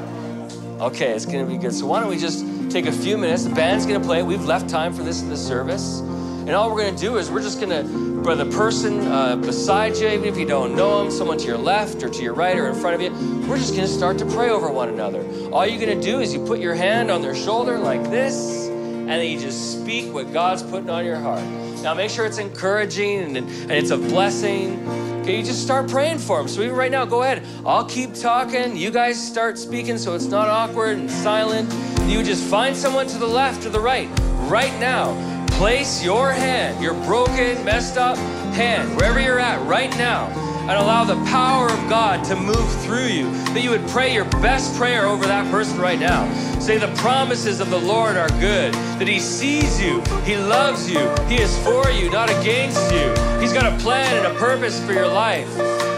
Okay, 0.81 1.13
it's 1.13 1.27
gonna 1.27 1.47
be 1.47 1.59
good. 1.59 1.75
So 1.75 1.87
why 1.87 2.01
don't 2.01 2.09
we 2.09 2.19
just 2.19 2.45
take 2.69 2.87
a 2.87 2.93
few 2.93 3.17
minutes. 3.17 3.45
The 3.45 3.55
band's 3.55 3.87
gonna 3.87 4.05
play. 4.05 4.25
We've 4.25 4.47
left 4.47 4.69
time 4.69 4.93
for 4.93 5.05
this 5.05 5.23
in 5.23 5.29
the 5.29 5.37
service. 5.37 6.01
And 6.49 6.57
all 6.57 6.75
we're 6.75 6.83
gonna 6.83 6.97
do 6.97 7.19
is 7.19 7.31
we're 7.31 7.43
just 7.43 7.61
gonna, 7.61 7.85
for 8.25 8.35
the 8.35 8.47
person 8.47 9.07
uh, 9.07 9.37
beside 9.37 9.99
you, 9.99 10.09
even 10.09 10.25
if 10.25 10.39
you 10.39 10.47
don't 10.47 10.75
know 10.75 11.03
them, 11.05 11.11
someone 11.11 11.37
to 11.37 11.47
your 11.47 11.59
left 11.59 12.03
or 12.03 12.09
to 12.09 12.23
your 12.23 12.33
right 12.33 12.57
or 12.57 12.69
in 12.69 12.75
front 12.75 12.95
of 12.95 13.03
you, 13.03 13.47
we're 13.47 13.59
just 13.59 13.75
gonna 13.75 13.87
start 13.87 14.17
to 14.17 14.25
pray 14.25 14.49
over 14.49 14.71
one 14.71 14.89
another. 14.89 15.21
All 15.53 15.67
you're 15.67 15.79
gonna 15.79 16.01
do 16.01 16.21
is 16.21 16.33
you 16.33 16.43
put 16.47 16.59
your 16.59 16.75
hand 16.75 17.11
on 17.11 17.21
their 17.21 17.35
shoulder 17.35 17.79
like 17.79 18.03
this, 18.05 18.67
and 18.67 19.11
then 19.11 19.27
you 19.31 19.39
just 19.39 19.79
speak 19.79 20.11
what 20.15 20.33
God's 20.33 20.63
putting 20.63 20.89
on 20.89 21.05
your 21.05 21.17
heart. 21.17 21.45
Now 21.83 21.93
make 21.93 22.11
sure 22.11 22.25
it's 22.25 22.39
encouraging 22.39 23.25
and, 23.25 23.37
and 23.37 23.71
it's 23.71 23.91
a 23.91 23.99
blessing. 23.99 24.89
Okay, 25.21 25.37
you 25.37 25.45
just 25.45 25.63
start 25.63 25.91
praying 25.91 26.17
for 26.17 26.39
them. 26.39 26.49
So 26.49 26.63
even 26.63 26.77
right 26.77 26.91
now, 26.91 27.05
go 27.05 27.25
ahead. 27.25 27.45
I'll 27.67 27.85
keep 27.85 28.15
talking. 28.15 28.75
You 28.75 28.91
guys 28.91 29.23
start 29.23 29.59
speaking 29.59 29.99
so 29.99 30.15
it's 30.15 30.25
not 30.25 30.49
awkward 30.49 30.97
and 30.97 31.11
silent. 31.11 31.71
You 32.09 32.23
just 32.23 32.43
find 32.43 32.75
someone 32.75 33.07
to 33.09 33.19
the 33.19 33.27
left 33.27 33.67
or 33.67 33.69
the 33.69 33.81
right 33.81 34.09
right 34.49 34.73
now. 34.81 35.28
Place 35.59 36.05
your 36.05 36.31
hand, 36.31 36.81
your 36.81 36.95
broken, 37.03 37.65
messed 37.65 37.97
up 37.97 38.17
hand, 38.55 38.95
wherever 38.95 39.21
you're 39.21 39.41
at 39.41 39.61
right 39.67 39.91
now, 39.99 40.29
and 40.61 40.71
allow 40.71 41.03
the 41.03 41.17
power 41.29 41.67
of 41.69 41.89
God 41.89 42.25
to 42.27 42.37
move 42.37 42.83
through 42.83 43.07
you. 43.07 43.29
That 43.47 43.65
you 43.65 43.71
would 43.71 43.85
pray 43.89 44.15
your 44.15 44.27
best 44.41 44.77
prayer 44.77 45.05
over 45.05 45.27
that 45.27 45.51
person 45.51 45.81
right 45.81 45.99
now. 45.99 46.33
Say, 46.61 46.79
The 46.79 46.95
promises 46.99 47.59
of 47.59 47.71
the 47.71 47.81
Lord 47.81 48.17
are 48.17 48.29
good, 48.39 48.73
that 48.73 49.09
He 49.09 49.19
sees 49.19 49.83
you, 49.83 50.01
He 50.25 50.37
loves 50.37 50.89
you, 50.89 51.13
He 51.27 51.43
is 51.43 51.59
for 51.65 51.91
you, 51.91 52.09
not 52.09 52.31
against 52.31 52.93
you. 52.93 53.09
He's 53.41 53.53
got 53.53 53.67
a 53.67 53.77
plan 53.83 54.17
and 54.17 54.29
a 54.29 54.39
purpose 54.39 54.79
for 54.87 54.93
your 54.93 55.09
life. 55.09 55.53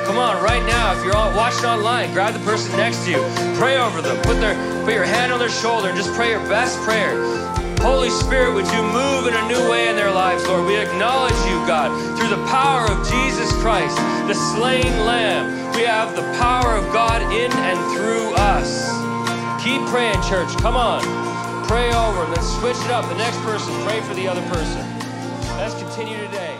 Come 0.07 0.17
on, 0.17 0.43
right 0.43 0.65
now, 0.67 0.97
if 0.97 1.05
you're 1.05 1.13
watching 1.37 1.67
online, 1.67 2.15
grab 2.15 2.33
the 2.33 2.41
person 2.47 2.75
next 2.79 3.05
to 3.05 3.11
you, 3.11 3.19
pray 3.57 3.77
over 3.77 4.01
them, 4.01 4.17
put 4.23 4.41
their 4.41 4.57
put 4.87 4.95
your 4.95 5.05
hand 5.05 5.35
on 5.35 5.39
their 5.39 5.51
shoulder, 5.51 5.89
and 5.89 5.99
just 5.99 6.15
pray 6.15 6.31
your 6.31 6.41
best 6.49 6.79
prayer. 6.79 7.60
Holy 7.81 8.11
Spirit, 8.11 8.53
would 8.53 8.67
you 8.69 8.83
move 8.83 9.27
in 9.27 9.35
a 9.35 9.49
new 9.49 9.71
way 9.71 9.89
in 9.89 9.97
their 9.97 10.11
lives, 10.11 10.47
Lord? 10.47 10.67
We 10.67 10.77
acknowledge 10.77 11.41
you, 11.49 11.57
God, 11.67 11.89
through 12.19 12.29
the 12.29 12.45
power 12.47 12.85
of 12.85 13.09
Jesus 13.09 13.51
Christ, 13.63 13.97
the 14.29 14.35
slain 14.35 14.85
Lamb. 15.07 15.75
We 15.75 15.83
have 15.83 16.15
the 16.15 16.23
power 16.39 16.77
of 16.77 16.85
God 16.93 17.23
in 17.33 17.51
and 17.51 17.79
through 17.97 18.35
us. 18.37 18.91
Keep 19.65 19.81
praying, 19.89 20.21
church. 20.29 20.55
Come 20.59 20.77
on. 20.77 21.01
Pray 21.67 21.93
over. 21.95 22.25
Let's 22.29 22.53
switch 22.59 22.77
it 22.85 22.91
up. 22.91 23.09
The 23.09 23.17
next 23.17 23.39
person, 23.41 23.73
pray 23.85 24.01
for 24.03 24.15
the 24.15 24.29
other 24.29 24.43
person. 24.49 24.85
Let's 25.57 25.75
continue 25.75 26.19
today. 26.19 26.57